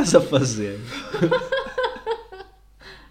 estás 0.00 0.14
a 0.14 0.20
fazer? 0.20 0.78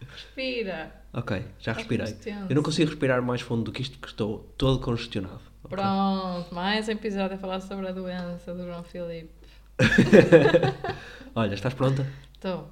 Respira. 0.09 0.91
Ok, 1.13 1.37
já 1.59 1.71
Estás 1.71 1.77
respirei. 1.77 2.15
Eu 2.49 2.55
não 2.55 2.63
consigo 2.63 2.89
respirar 2.91 3.21
mais 3.21 3.41
fundo 3.41 3.63
do 3.63 3.71
que 3.71 3.81
isto 3.81 3.97
porque 3.97 4.13
estou 4.13 4.39
todo 4.57 4.79
congestionado. 4.79 5.41
ok? 5.63 5.69
Pronto, 5.77 6.53
mais 6.53 6.87
um 6.87 6.91
episódio 6.91 7.35
a 7.35 7.39
falar 7.39 7.59
sobre 7.61 7.87
a 7.87 7.91
doença 7.91 8.53
do 8.53 8.63
João 8.65 8.83
Filipe. 8.83 9.31
Olha, 11.35 11.53
estás 11.53 11.73
pronta? 11.73 12.05
Estou, 12.33 12.67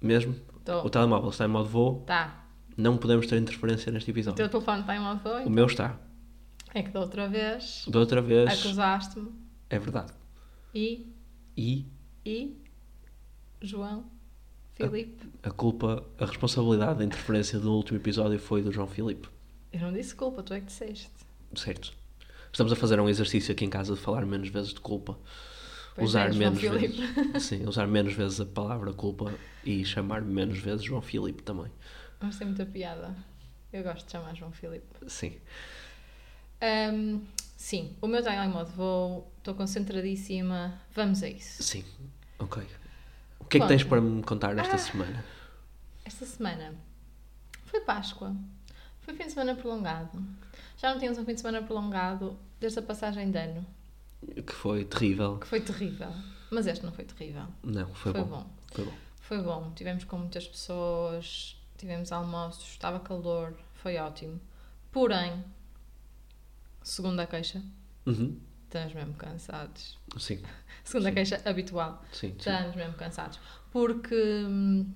Mesmo? 0.00 0.32
O 0.32 0.58
estou. 0.58 0.90
telemóvel 0.90 1.30
está 1.30 1.44
em 1.44 1.48
modo 1.48 1.68
voo. 1.68 2.02
Tá. 2.06 2.44
Não 2.76 2.96
podemos 2.96 3.26
ter 3.26 3.36
interferência 3.38 3.92
neste 3.92 4.10
O 4.10 4.12
episódio. 4.12 4.36
teu 4.36 4.48
telefone 4.48 4.80
está 4.80 4.96
em 4.96 5.00
modo 5.00 5.18
O 5.18 5.22
foi? 5.22 5.44
meu 5.48 5.66
está. 5.66 5.96
É 6.74 6.82
que 6.82 6.90
da 6.90 7.00
outra 7.00 7.28
vez 7.28 7.84
Da 7.86 7.98
outra 8.00 8.22
vez. 8.22 8.48
acusaste-me 8.64 9.30
É 9.68 9.78
verdade. 9.78 10.12
e, 10.74 11.14
E 11.56 11.86
e, 12.24 12.61
João 13.66 14.04
Filipe. 14.74 15.28
a 15.42 15.50
culpa, 15.50 16.04
a 16.18 16.26
responsabilidade 16.26 16.98
da 16.98 17.04
interferência 17.04 17.58
do 17.58 17.72
último 17.72 17.98
episódio 17.98 18.38
foi 18.38 18.62
do 18.62 18.72
João 18.72 18.86
Filipe. 18.86 19.28
Eu 19.72 19.80
não 19.80 19.92
disse 19.92 20.14
culpa, 20.14 20.42
tu 20.42 20.54
é 20.54 20.60
que 20.60 20.66
disseste. 20.66 21.10
Certo. 21.54 21.92
Estamos 22.50 22.72
a 22.72 22.76
fazer 22.76 23.00
um 23.00 23.08
exercício 23.08 23.52
aqui 23.52 23.64
em 23.64 23.70
casa 23.70 23.94
de 23.94 24.00
falar 24.00 24.26
menos 24.26 24.48
vezes 24.48 24.74
de 24.74 24.80
culpa. 24.80 25.18
Pois 25.94 26.10
usar 26.10 26.28
é, 26.28 26.32
João 26.32 26.38
menos 26.38 26.60
Filipe. 26.60 27.06
vezes. 27.06 27.42
Sim, 27.48 27.66
usar 27.66 27.86
menos 27.86 28.12
vezes 28.14 28.40
a 28.40 28.46
palavra 28.46 28.92
culpa 28.92 29.32
e 29.64 29.84
chamar 29.84 30.22
menos 30.22 30.58
vezes 30.58 30.84
João 30.84 31.02
Filipe 31.02 31.42
também. 31.42 31.70
Mas 32.20 32.38
tem 32.38 32.46
muita 32.46 32.64
piada. 32.64 33.14
Eu 33.72 33.82
gosto 33.82 34.04
de 34.04 34.12
chamar 34.12 34.34
João 34.34 34.52
Filipe. 34.52 34.86
Sim. 35.06 35.34
Ahm, 36.60 37.20
sim, 37.56 37.96
o 38.00 38.06
meu 38.06 38.22
modo 38.50 38.70
voo, 38.70 39.32
estou 39.38 39.54
concentradíssima. 39.54 40.80
Vamos 40.94 41.22
a 41.22 41.28
isso. 41.28 41.62
Sim. 41.62 41.84
Ok. 42.38 42.62
O 43.52 43.54
que 43.54 43.58
é 43.58 43.60
que 43.60 43.68
tens 43.68 43.84
para 43.84 44.00
me 44.00 44.22
contar 44.22 44.56
esta 44.56 44.76
Ah. 44.76 44.78
semana? 44.78 45.22
Esta 46.06 46.24
semana 46.24 46.74
foi 47.66 47.80
Páscoa. 47.82 48.34
Foi 49.02 49.12
fim 49.12 49.24
de 49.26 49.32
semana 49.32 49.54
prolongado. 49.54 50.24
Já 50.78 50.90
não 50.90 50.98
tínhamos 50.98 51.18
um 51.18 51.24
fim 51.26 51.34
de 51.34 51.40
semana 51.42 51.62
prolongado 51.62 52.38
desde 52.58 52.78
a 52.78 52.82
passagem 52.82 53.30
de 53.30 53.36
ano, 53.38 53.66
Que 54.46 54.54
foi 54.54 54.86
terrível. 54.86 55.38
que 55.38 55.46
foi 55.46 55.60
terrível. 55.60 56.10
Mas 56.50 56.66
este 56.66 56.82
não 56.82 56.92
foi 56.92 57.04
terrível. 57.04 57.44
Não, 57.62 57.88
foi, 57.94 58.12
Foi 58.12 58.22
bom. 58.22 58.28
bom. 58.28 58.50
Foi 58.72 58.84
bom. 58.86 58.92
Foi 59.20 59.42
bom. 59.42 59.72
Tivemos 59.76 60.04
com 60.04 60.16
muitas 60.16 60.48
pessoas, 60.48 61.60
tivemos 61.76 62.10
almoços, 62.10 62.70
estava 62.70 63.00
calor, 63.00 63.52
foi 63.74 63.98
ótimo. 63.98 64.40
Porém, 64.90 65.44
segunda 66.82 67.26
queixa, 67.26 67.60
Uhum. 68.06 68.38
Estamos 68.78 68.94
mesmo 68.94 69.14
cansados. 69.14 69.98
Sim, 70.18 70.42
Segunda 70.84 71.10
Sim. 71.10 71.14
queixa 71.14 71.42
habitual. 71.44 72.02
sim, 72.12 72.28
sim. 72.30 72.36
Estamos 72.38 72.74
mesmo 72.76 72.94
cansados. 72.94 73.38
Porque. 73.70 74.14
hum, 74.14 74.92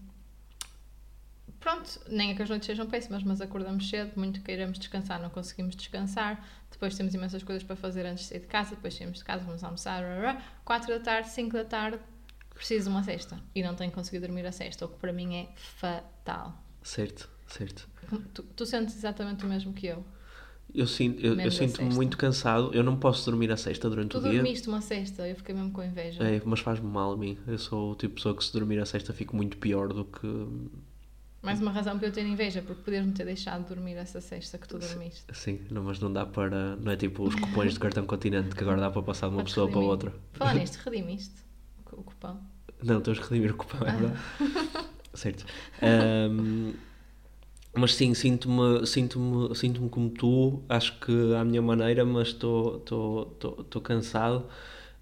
Pronto, 1.58 2.00
nem 2.08 2.30
é 2.30 2.34
que 2.34 2.42
as 2.42 2.48
noites 2.48 2.66
sejam 2.66 2.86
péssimas, 2.86 3.24
mas 3.24 3.40
acordamos 3.40 3.88
cedo, 3.88 4.12
muito 4.16 4.40
queiramos 4.42 4.78
descansar, 4.78 5.20
não 5.20 5.30
conseguimos 5.30 5.74
descansar. 5.74 6.46
Depois 6.70 6.94
temos 6.96 7.12
imensas 7.14 7.42
coisas 7.42 7.64
para 7.64 7.74
fazer 7.74 8.06
antes 8.06 8.24
de 8.24 8.28
sair 8.30 8.40
de 8.40 8.46
casa, 8.46 8.76
depois 8.76 8.94
saímos 8.94 9.18
de 9.18 9.24
casa, 9.24 9.42
vamos 9.44 9.64
almoçar, 9.64 10.00
rá, 10.04 10.32
rá. 10.32 10.42
4 10.64 10.88
da 10.94 11.00
tarde, 11.00 11.28
5 11.30 11.52
da 11.56 11.64
tarde, 11.64 11.98
preciso 12.54 12.84
de 12.84 12.90
uma 12.90 13.02
cesta. 13.02 13.40
E 13.54 13.62
não 13.64 13.74
tenho 13.74 13.90
conseguido 13.90 14.26
dormir 14.26 14.46
a 14.46 14.52
sexta, 14.52 14.84
o 14.84 14.88
que 14.88 14.98
para 14.98 15.12
mim 15.12 15.34
é 15.34 15.48
fatal. 15.56 16.54
Certo, 16.84 17.28
certo. 17.48 17.88
Tu, 18.32 18.42
tu 18.44 18.64
sentes 18.66 18.94
exatamente 18.94 19.44
o 19.44 19.48
mesmo 19.48 19.72
que 19.72 19.86
eu. 19.88 20.04
Eu, 20.74 20.86
sinto, 20.86 21.24
eu, 21.24 21.38
eu 21.40 21.48
a 21.48 21.50
sinto-me 21.50 21.94
muito 21.94 22.18
cansado. 22.18 22.70
Eu 22.74 22.82
não 22.82 22.96
posso 22.96 23.24
dormir 23.30 23.50
a 23.50 23.56
sexta 23.56 23.88
durante 23.88 24.10
Tu 24.10 24.18
o 24.18 24.22
dia. 24.22 24.32
dormiste 24.34 24.68
uma 24.68 24.80
sexta, 24.82 25.26
eu 25.26 25.34
fiquei 25.36 25.54
mesmo 25.54 25.70
com 25.70 25.82
inveja. 25.82 26.22
É, 26.22 26.40
mas 26.44 26.60
faz-me 26.60 26.86
mal 26.88 27.12
a 27.12 27.16
mim. 27.16 27.38
Eu 27.46 27.56
sou 27.58 27.92
o 27.92 27.94
tipo 27.94 28.08
de 28.10 28.14
pessoa 28.16 28.36
que 28.36 28.44
se 28.44 28.52
dormir 28.52 28.78
a 28.78 28.84
sexta 28.86 29.12
fico 29.12 29.34
muito 29.34 29.56
pior 29.56 29.88
do 29.92 30.04
que. 30.04 30.26
Mais 31.42 31.60
uma 31.62 31.70
razão 31.70 31.96
para 31.96 32.08
eu 32.08 32.12
ter 32.12 32.26
inveja, 32.26 32.60
porque 32.60 32.82
poderes-me 32.82 33.12
ter 33.12 33.24
deixado 33.24 33.62
de 33.62 33.68
dormir 33.74 33.94
essa 33.94 34.20
sexta 34.20 34.58
que 34.58 34.66
tu 34.66 34.78
dormiste. 34.78 35.24
Sim, 35.32 35.60
não, 35.70 35.84
mas 35.84 35.98
não 36.00 36.12
dá 36.12 36.26
para. 36.26 36.76
Não 36.76 36.90
é 36.92 36.96
tipo 36.96 37.22
os 37.22 37.34
cupons 37.36 37.72
de 37.74 37.78
cartão 37.80 38.04
continente 38.04 38.54
que 38.54 38.62
agora 38.62 38.80
dá 38.80 38.90
para 38.90 39.02
passar 39.02 39.28
de 39.28 39.34
uma 39.34 39.38
Podes 39.38 39.52
pessoa 39.52 39.66
para 39.68 39.76
redimir. 39.76 39.90
outra. 39.90 40.12
Falar 40.32 40.54
nisto, 40.56 40.76
redimiste 40.84 41.34
o 41.92 42.02
cupão. 42.02 42.40
Não, 42.82 43.00
tens 43.00 43.18
que 43.18 43.24
redimir 43.30 43.52
o 43.52 43.56
cupom, 43.56 43.78
é 43.86 43.90
Ah. 43.90 43.92
verdade. 43.94 44.18
certo. 45.14 45.46
Ahm, 45.80 46.72
mas 47.76 47.94
sim, 47.94 48.14
sinto-me 48.14 48.86
sinto 48.86 49.54
sinto 49.54 49.88
como 49.88 50.10
tu, 50.10 50.62
acho 50.68 50.98
que 51.00 51.34
à 51.34 51.44
minha 51.44 51.62
maneira, 51.62 52.04
mas 52.04 52.28
estou 52.28 52.82
cansado. 53.82 54.46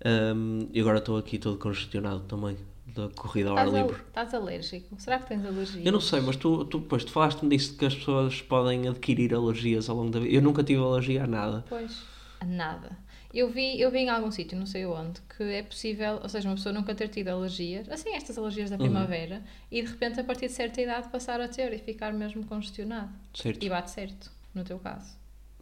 Ahm, 0.05 0.69
e 0.73 0.81
agora 0.81 0.99
estou 0.99 1.17
aqui 1.17 1.39
todo 1.39 1.57
congestionado 1.57 2.21
também, 2.21 2.57
da 2.87 3.09
corrida 3.17 3.51
ao 3.51 3.57
ar 3.57 3.69
livre. 3.73 3.97
estás 4.07 4.35
alérgico? 4.35 4.95
Será 4.99 5.19
que 5.19 5.27
tens 5.29 5.45
alergia? 5.47 5.83
Eu 5.83 5.93
não 5.93 6.01
sei, 6.01 6.21
mas 6.21 6.37
tu, 6.37 6.65
tu, 6.67 6.81
tu 6.81 7.11
falaste-me 7.11 7.49
disso 7.57 7.77
que 7.77 7.87
as 7.87 7.95
pessoas 7.95 8.43
podem 8.43 8.87
adquirir 8.89 9.35
alergias 9.35 9.89
ao 9.89 9.97
longo 9.97 10.11
da 10.11 10.21
vida. 10.21 10.35
Eu 10.35 10.43
nunca 10.43 10.63
tive 10.63 10.83
alergia 10.83 11.25
a 11.25 11.27
nada. 11.27 11.65
Pois, 11.69 12.03
a 12.41 12.45
nada. 12.45 12.99
Eu 13.35 13.51
vi, 13.51 13.81
eu 13.81 13.91
vi 13.91 13.99
em 13.99 14.09
algum 14.09 14.31
sítio, 14.31 14.57
não 14.57 14.65
sei 14.67 14.87
onde, 14.87 15.21
que 15.37 15.43
é 15.43 15.63
possível, 15.63 16.21
ou 16.23 16.29
seja, 16.29 16.49
uma 16.49 16.55
pessoa 16.55 16.73
nunca 16.73 16.95
ter 16.95 17.09
tido 17.09 17.29
alergias, 17.29 17.89
assim, 17.91 18.15
estas 18.15 18.39
alergias 18.39 18.71
Uhum. 18.71 18.77
da 18.79 18.85
primavera, 18.85 19.43
e 19.71 19.83
de 19.83 19.89
repente, 19.91 20.21
a 20.21 20.25
partir 20.25 20.47
de 20.47 20.53
certa 20.53 20.81
idade, 20.81 21.09
passar 21.09 21.41
a 21.41 21.49
ter 21.49 21.73
e 21.73 21.79
ficar 21.79 22.13
mesmo 22.13 22.45
congestionado. 22.47 23.11
Certo? 23.35 23.65
E 23.65 23.69
bate 23.69 23.91
certo, 23.91 24.31
no 24.55 24.63
teu 24.63 24.79
caso, 24.79 25.17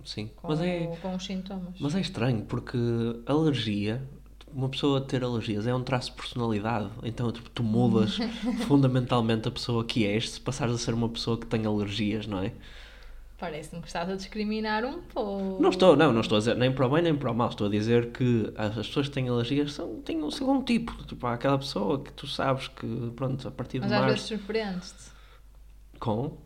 Sim. 0.04 0.30
com, 0.36 0.48
Mas 0.48 0.60
é, 0.60 0.86
com 1.00 1.14
os 1.14 1.24
sintomas. 1.24 1.74
mas 1.80 1.94
é 1.94 2.00
estranho, 2.00 2.44
porque 2.44 2.76
alergia, 3.24 4.02
uma 4.52 4.68
pessoa 4.68 5.00
ter 5.00 5.24
alergias 5.24 5.66
é 5.66 5.74
um 5.74 5.82
traço 5.82 6.10
de 6.10 6.16
personalidade. 6.16 6.90
Então 7.02 7.32
tipo, 7.32 7.48
tu 7.48 7.62
mudas 7.62 8.18
fundamentalmente 8.68 9.48
a 9.48 9.50
pessoa 9.50 9.82
que 9.84 10.04
és 10.06 10.28
se 10.30 10.40
passares 10.40 10.74
a 10.74 10.78
ser 10.78 10.92
uma 10.92 11.08
pessoa 11.08 11.38
que 11.38 11.46
tem 11.46 11.64
alergias, 11.64 12.26
não 12.26 12.38
é? 12.42 12.52
Parece-me 13.42 13.82
que 13.82 13.88
estás 13.88 14.08
a 14.08 14.14
discriminar 14.14 14.84
um 14.84 15.02
pouco. 15.02 15.60
Não 15.60 15.70
estou, 15.70 15.96
não, 15.96 16.12
não 16.12 16.20
estou 16.20 16.36
a 16.36 16.38
dizer 16.38 16.56
nem 16.56 16.72
para 16.72 16.86
o 16.86 16.90
bem 16.90 17.02
nem 17.02 17.12
para 17.12 17.28
o 17.28 17.34
mal. 17.34 17.48
Estou 17.48 17.66
a 17.66 17.70
dizer 17.70 18.12
que 18.12 18.52
as 18.56 18.78
as 18.78 18.86
pessoas 18.86 19.08
que 19.08 19.14
têm 19.14 19.28
alergias 19.28 19.72
são, 19.72 20.00
têm 20.02 20.22
um 20.22 20.30
segundo 20.30 20.64
tipo. 20.64 20.92
Tipo, 21.06 21.26
há 21.26 21.32
aquela 21.34 21.58
pessoa 21.58 22.00
que 22.04 22.12
tu 22.12 22.24
sabes 22.28 22.68
que, 22.68 22.86
pronto, 23.16 23.48
a 23.48 23.50
partir 23.50 23.80
de 23.80 23.82
Mas 23.88 23.90
às 23.90 24.04
vezes 24.04 24.20
março, 24.20 24.28
surpreendes-te. 24.28 25.10
com 25.98 26.38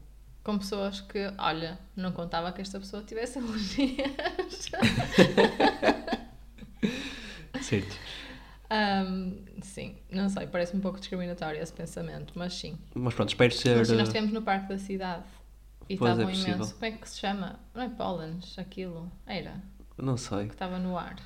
Com 0.42 0.56
pessoas 0.56 1.02
que, 1.02 1.30
olha, 1.36 1.78
não 1.94 2.12
contava 2.12 2.50
que 2.50 2.62
esta 2.62 2.80
pessoa 2.80 3.02
tivesse 3.02 3.38
alergias. 3.44 4.70
Certo. 7.60 7.94
Ahm, 8.70 9.34
sim, 9.60 9.96
não 10.10 10.30
sei, 10.30 10.46
parece 10.46 10.74
um 10.74 10.80
pouco 10.80 10.98
discriminatório 10.98 11.62
esse 11.62 11.74
pensamento, 11.74 12.32
mas 12.34 12.54
sim. 12.54 12.78
Mas 12.94 13.12
pronto, 13.12 13.28
espero 13.28 13.52
ser. 13.52 13.76
Mas 13.76 13.88
sim, 13.88 13.96
nós 13.96 14.08
estivemos 14.08 14.32
no 14.32 14.40
Parque 14.40 14.70
da 14.70 14.78
Cidade 14.78 15.24
e 15.88 15.96
Pois, 15.96 16.18
é 16.18 16.22
imenso. 16.22 16.74
Como 16.74 16.84
é 16.84 16.90
que 16.92 17.08
se 17.08 17.18
chama? 17.20 17.58
Não 17.74 17.82
é 17.82 17.88
pólenes, 17.88 18.58
aquilo. 18.58 19.10
Era, 19.26 19.62
Não 19.98 20.16
sei, 20.16 20.46
que 20.46 20.54
estava 20.54 20.78
no 20.78 20.96
ar. 20.98 21.16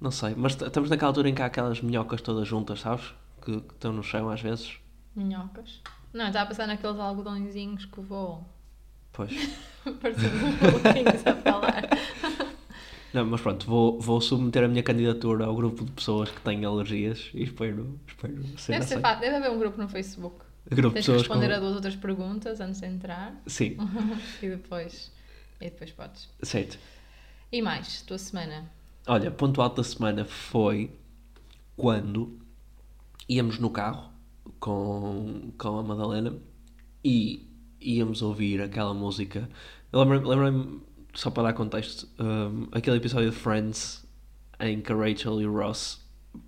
não 0.00 0.10
sei. 0.10 0.34
Mas 0.36 0.60
estamos 0.60 0.90
naquela 0.90 1.10
altura 1.10 1.28
em 1.28 1.34
que 1.34 1.42
há 1.42 1.46
aquelas 1.46 1.80
minhocas 1.80 2.20
todas 2.20 2.46
juntas, 2.48 2.80
sabes? 2.80 3.14
Que, 3.42 3.60
que 3.60 3.74
estão 3.74 3.92
no 3.92 4.02
chão 4.02 4.28
às 4.28 4.40
vezes. 4.40 4.78
Minhocas. 5.14 5.80
Não, 6.12 6.26
estava 6.26 6.44
a 6.44 6.48
pensar 6.48 6.66
naqueles 6.66 6.98
algodõezinhos 6.98 7.84
que 7.84 8.00
voam. 8.00 8.44
Pois. 9.12 9.30
Uns 9.86 10.62
maluquinhos 10.62 11.26
a 11.26 11.34
falar. 11.36 11.82
Não, 13.14 13.24
mas 13.24 13.40
pronto, 13.40 13.64
vou, 13.66 13.98
vou 13.98 14.20
submeter 14.20 14.64
a 14.64 14.68
minha 14.68 14.82
candidatura 14.82 15.46
ao 15.46 15.54
grupo 15.56 15.84
de 15.86 15.92
pessoas 15.92 16.30
que 16.30 16.40
têm 16.42 16.62
alergias 16.66 17.30
e 17.32 17.44
espero, 17.44 17.98
espero 18.06 18.44
ser 18.58 18.72
Deve, 18.72 18.84
ser 18.84 19.00
fácil. 19.00 19.20
Deve 19.20 19.36
haver 19.36 19.50
um 19.50 19.58
grupo 19.58 19.80
no 19.80 19.88
Facebook. 19.88 20.36
Grupo 20.74 20.88
de 20.88 20.94
Tens 20.94 21.06
que 21.06 21.12
pessoas 21.12 21.22
responder 21.22 21.48
com... 21.48 21.54
a 21.54 21.58
duas 21.60 21.74
outras 21.74 21.96
perguntas 21.96 22.60
antes 22.60 22.80
de 22.80 22.86
entrar 22.86 23.40
Sim, 23.46 23.76
e 24.42 24.48
depois, 24.48 25.12
e 25.60 25.64
depois 25.64 25.90
podes. 25.92 26.28
certo. 26.42 26.78
E 27.52 27.62
mais, 27.62 28.02
tua 28.02 28.18
semana? 28.18 28.70
Olha, 29.06 29.30
ponto 29.30 29.62
alto 29.62 29.76
da 29.76 29.84
semana 29.84 30.24
foi 30.24 30.90
quando 31.76 32.38
íamos 33.28 33.58
no 33.58 33.70
carro 33.70 34.10
com, 34.58 35.52
com 35.56 35.78
a 35.78 35.82
Madalena 35.82 36.36
e 37.04 37.48
íamos 37.80 38.22
ouvir 38.22 38.60
aquela 38.60 38.92
música. 38.92 39.48
Lembrei-me, 39.92 40.80
só 41.14 41.30
para 41.30 41.44
dar 41.44 41.52
contexto, 41.52 42.08
um, 42.18 42.66
aquele 42.72 42.96
episódio 42.96 43.30
de 43.30 43.36
Friends 43.36 44.04
em 44.58 44.80
que 44.80 44.92
a 44.92 44.96
Rachel 44.96 45.40
e 45.40 45.46
o 45.46 45.52
Ross, 45.52 46.04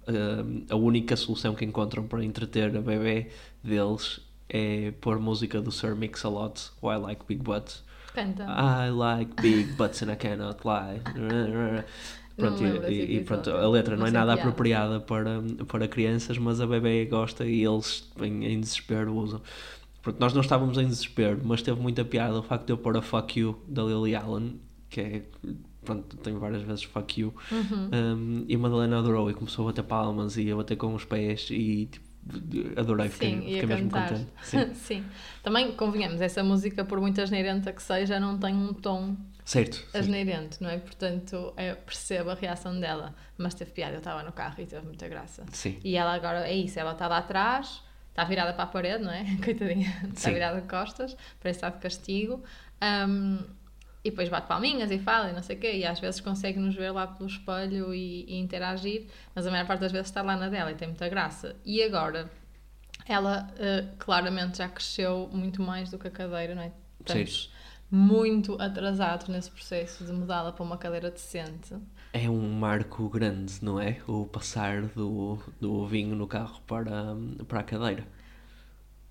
um, 0.08 0.64
a 0.70 0.76
única 0.76 1.16
solução 1.16 1.55
que 1.55 1.64
encontram 1.64 2.06
para 2.06 2.25
entreter 2.25 2.76
a 2.76 2.81
bebê 2.81 3.28
deles 3.62 4.20
é 4.49 4.93
pôr 5.00 5.19
música 5.19 5.60
do 5.60 5.70
Sir 5.70 5.94
Mix-a-Lot, 5.94 6.70
I 6.82 6.96
Like 6.96 7.25
Big 7.28 7.43
Butts. 7.43 7.82
Canta. 8.14 8.44
I 8.44 8.90
like 8.90 9.40
big 9.40 9.75
butts 9.75 10.02
and 10.02 10.10
I 10.10 10.16
cannot 10.16 10.60
lie. 10.64 11.00
Pronto, 12.37 12.62
e, 12.88 13.16
e 13.16 13.25
pronto, 13.25 13.50
a 13.50 13.69
letra 13.69 13.96
não 13.96 14.06
é 14.06 14.10
Não 14.10 14.12
sei 14.12 14.19
nada 14.20 14.32
piada. 14.34 14.40
apropriada 14.49 15.00
para, 15.00 15.43
para 15.66 15.88
crianças, 15.88 16.38
mas 16.38 16.61
a 16.61 16.66
bebê 16.69 17.04
gosta 17.04 17.44
e 17.44 17.64
eles 17.64 18.08
em, 18.20 18.44
em 18.44 18.61
desespero 18.61 19.12
usam. 19.12 19.43
Pronto, 20.00 20.20
nós 20.20 20.32
não 20.32 20.40
estávamos 20.40 20.78
em 20.78 20.87
desespero, 20.87 21.40
mas 21.44 21.62
teve 21.62 21.81
muita 21.81 22.04
piada 22.04 22.38
o 22.38 22.43
facto 22.43 22.66
de 22.66 22.72
eu 22.72 22.78
pôr 22.78 22.96
a 22.96 23.02
Fuck 23.02 23.40
You 23.40 23.61
da 23.66 23.82
Lily 23.82 24.14
Allen, 24.14 24.61
que 24.88 25.00
é, 25.00 25.22
pronto, 25.88 26.17
tenho 26.19 26.38
várias 26.38 26.62
vezes 26.62 26.85
Fuck 26.85 27.20
You, 27.20 27.35
Uhum. 27.50 27.90
um, 27.93 28.44
e 28.46 28.55
a 28.55 28.58
Madalena 28.58 28.99
adorou 28.99 29.31
e 29.31 29.35
começou 29.35 29.64
a 29.67 29.73
bater 29.73 29.82
palmas 29.85 30.37
e 30.37 30.50
a 30.50 30.56
bater 30.56 30.76
com 30.76 30.94
os 30.94 31.05
pés 31.05 31.49
e 31.50 31.87
tipo, 31.87 32.06
adorei, 32.79 33.08
Sim, 33.08 33.12
fiquei, 33.14 33.31
ia 33.31 33.61
fiquei 33.62 33.67
mesmo 33.67 33.90
cantar. 33.90 34.08
contente. 34.11 34.31
Sim. 34.43 34.75
Sim. 34.75 35.05
Também, 35.43 35.73
convenhamos, 35.73 36.20
essa 36.20 36.44
música, 36.44 36.85
por 36.85 37.00
muito 37.00 37.20
asneirenta 37.23 37.73
que 37.73 37.82
seja, 37.82 38.20
não 38.20 38.38
tem 38.38 38.55
um 38.55 38.75
tom 38.75 39.17
Certo. 39.46 39.76
sim. 39.76 39.99
asneirente, 39.99 40.62
não 40.62 40.69
é? 40.69 40.76
Portanto, 40.79 41.55
eu 41.56 41.76
percebo 41.76 42.29
a 42.31 42.35
reação 42.35 42.79
dela. 42.79 43.14
Mas 43.38 43.55
teve 43.55 43.70
piada, 43.70 43.94
eu 43.94 43.99
estava 43.99 44.23
no 44.23 44.31
carro 44.32 44.56
e 44.58 44.67
teve 44.67 44.85
muita 44.85 45.08
graça. 45.08 45.46
Sim. 45.52 45.79
E 45.82 45.96
ela 45.96 46.12
agora, 46.14 46.46
é 46.46 46.55
isso, 46.55 46.79
ela 46.79 46.93
está 46.93 47.08
lá 47.08 47.17
atrás, 47.19 47.82
está 48.11 48.25
virada 48.25 48.52
para 48.52 48.64
a 48.64 48.67
parede, 48.67 49.02
não 49.02 49.11
é? 49.11 49.25
Coitadinha, 49.43 49.88
está 50.08 50.29
Sim. 50.29 50.35
virada 50.35 50.61
de 50.61 50.69
costas, 50.69 51.17
parece 51.40 51.56
estar 51.58 51.70
de 51.70 51.79
castigo. 51.79 52.43
Ahm, 52.79 53.38
e 54.08 54.10
depois 54.10 54.28
bate 54.28 54.49
palminhas 54.49 54.90
e 54.90 54.99
fala 54.99 55.31
e 55.31 55.32
não 55.32 55.43
sei 55.43 55.56
o 55.56 55.60
quê, 55.60 55.72
e 55.76 55.84
às 55.84 56.00
vezes 56.00 56.20
consegue 56.20 56.58
nos 56.58 56.75
ver 56.75 56.90
lá 56.90 57.06
pelo 57.06 57.28
espelho 57.28 57.94
e, 57.94 58.25
e 58.25 58.38
interagir, 58.38 59.06
mas 59.34 59.46
a 59.46 59.50
maior 59.50 59.66
parte 59.66 59.81
das 59.81 59.93
vezes 59.93 60.08
está 60.08 60.22
lá 60.22 60.37
na 60.37 60.49
dela 60.49 60.72
e 60.72 60.75
tem 60.75 60.88
muita 60.88 61.08
graça. 61.08 61.55
E 61.64 61.82
agora, 61.82 62.31
ela 63.06 63.49
eh, 63.58 63.84
claramente 63.99 64.58
já 64.58 64.69
cresceu 64.69 65.28
muito 65.32 65.62
mais 65.62 65.90
do 65.90 65.99
que 65.99 66.08
a 66.08 66.10
cadeira, 66.10 66.55
não 66.55 66.62
é? 66.62 66.72
Estamos 67.00 67.50
muito 67.90 68.60
atrasados 68.60 69.28
nesse 69.28 69.50
processo 69.50 70.05
de 70.05 70.12
mudá-la 70.12 70.52
para 70.52 70.62
uma 70.62 70.76
cadeira 70.76 71.11
decente. 71.11 71.75
É 72.12 72.28
um 72.28 72.52
marco 72.52 73.08
grande, 73.08 73.62
não 73.62 73.81
é? 73.81 73.99
O 74.06 74.26
passar 74.26 74.82
do, 74.82 75.38
do 75.61 75.87
vinho 75.87 76.16
no 76.16 76.26
carro 76.26 76.61
para, 76.66 77.16
para 77.46 77.61
a 77.61 77.62
cadeira. 77.62 78.06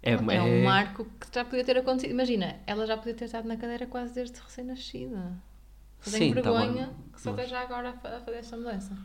É, 0.01 0.11
É, 0.11 0.41
um 0.41 0.63
marco 0.63 1.05
que 1.19 1.27
já 1.33 1.43
podia 1.43 1.65
ter 1.65 1.77
acontecido. 1.77 2.11
Imagina, 2.11 2.55
ela 2.65 2.85
já 2.85 2.95
podia 2.97 3.13
ter 3.13 3.25
estado 3.25 3.47
na 3.47 3.57
cadeira 3.57 3.85
quase 3.85 4.13
desde 4.13 4.39
recém-nascida. 4.39 5.33
Eu 6.05 6.11
tenho 6.11 6.35
Sim, 6.35 6.41
tá 6.41 6.49
bom, 6.51 6.57
vergonha 6.59 6.89
que 7.11 7.21
só 7.21 7.31
mas- 7.31 7.39
esteja 7.41 7.59
agora 7.61 7.89
a 7.89 7.93
fa- 7.93 8.17
a 8.17 8.19
fazer 8.21 8.37
essa 8.37 8.55
mudança. 8.55 8.97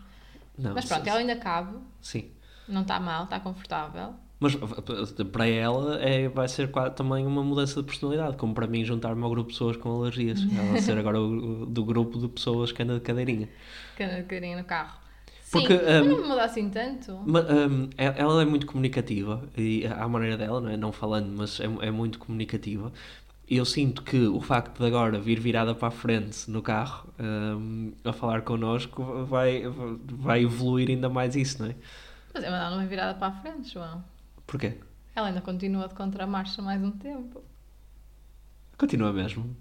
Não, 0.58 0.74
Mas 0.74 0.84
pronto, 0.84 1.02
sim, 1.04 1.10
ela 1.10 1.18
ainda 1.18 1.36
cabe, 1.36 1.78
Sim. 2.00 2.30
não 2.68 2.82
está 2.82 3.00
mal, 3.00 3.24
está 3.24 3.40
confortável. 3.40 4.14
Mas 4.38 4.54
para 5.32 5.46
ela 5.46 6.00
é, 6.02 6.28
vai 6.28 6.46
ser 6.48 6.70
quase 6.70 6.94
também 6.94 7.24
uma 7.26 7.42
mudança 7.42 7.80
de 7.80 7.86
personalidade, 7.86 8.36
como 8.36 8.52
para 8.52 8.66
mim 8.66 8.84
juntar-me 8.84 9.22
ao 9.22 9.30
grupo 9.30 9.48
de 9.48 9.54
pessoas 9.54 9.76
com 9.76 9.88
alergias. 10.00 10.40
Ela 10.54 10.72
vai 10.72 10.80
ser 10.80 10.98
agora 10.98 11.18
o, 11.20 11.64
do 11.64 11.84
grupo 11.84 12.18
de 12.18 12.28
pessoas 12.28 12.70
que 12.72 12.82
anda 12.82 12.94
de 12.94 13.00
cadeirinha. 13.00 13.48
Que 13.96 14.22
carinho 14.24 14.58
no 14.58 14.64
carro. 14.64 14.98
Sim, 15.52 15.60
Porque, 15.60 15.74
mas 15.74 16.00
hum, 16.00 16.08
não 16.08 16.22
me 16.22 16.28
muda 16.28 16.44
assim 16.44 16.70
tanto. 16.70 17.12
Hum, 17.24 17.88
e- 17.98 18.02
ela 18.20 18.42
é 18.42 18.44
muito 18.44 18.66
comunicativa 18.66 19.48
e 19.56 19.86
à 19.86 20.08
maneira 20.08 20.36
dela, 20.36 20.60
não, 20.60 20.68
é? 20.70 20.76
não 20.76 20.92
falando, 20.92 21.28
mas 21.36 21.60
é, 21.60 21.64
é 21.86 21.90
muito 21.90 22.18
comunicativa. 22.18 22.92
E 23.48 23.56
eu 23.56 23.64
sinto 23.64 24.02
que 24.02 24.26
o 24.26 24.40
facto 24.40 24.78
de 24.78 24.86
agora 24.86 25.20
vir 25.20 25.38
virada 25.40 25.74
para 25.74 25.88
a 25.88 25.90
frente 25.90 26.50
no 26.50 26.62
carro 26.62 27.08
hum, 27.20 27.92
a 28.04 28.12
falar 28.12 28.42
connosco 28.42 29.24
vai, 29.26 29.62
vai 30.04 30.42
evoluir 30.42 30.88
ainda 30.90 31.08
mais 31.08 31.36
isso, 31.36 31.62
não 31.62 31.70
é? 31.70 31.76
Mas 32.34 32.42
ela 32.44 32.70
não 32.70 32.80
é 32.80 32.86
virada 32.86 33.14
para 33.18 33.28
a 33.28 33.32
frente, 33.40 33.72
João. 33.72 34.02
Porquê? 34.46 34.78
Ela 35.14 35.28
ainda 35.28 35.40
continua 35.40 35.88
de 35.88 35.94
contramarcha 35.94 36.60
mais 36.60 36.82
um 36.82 36.90
tempo. 36.90 37.42
Continua 38.76 39.12
mesmo. 39.12 39.56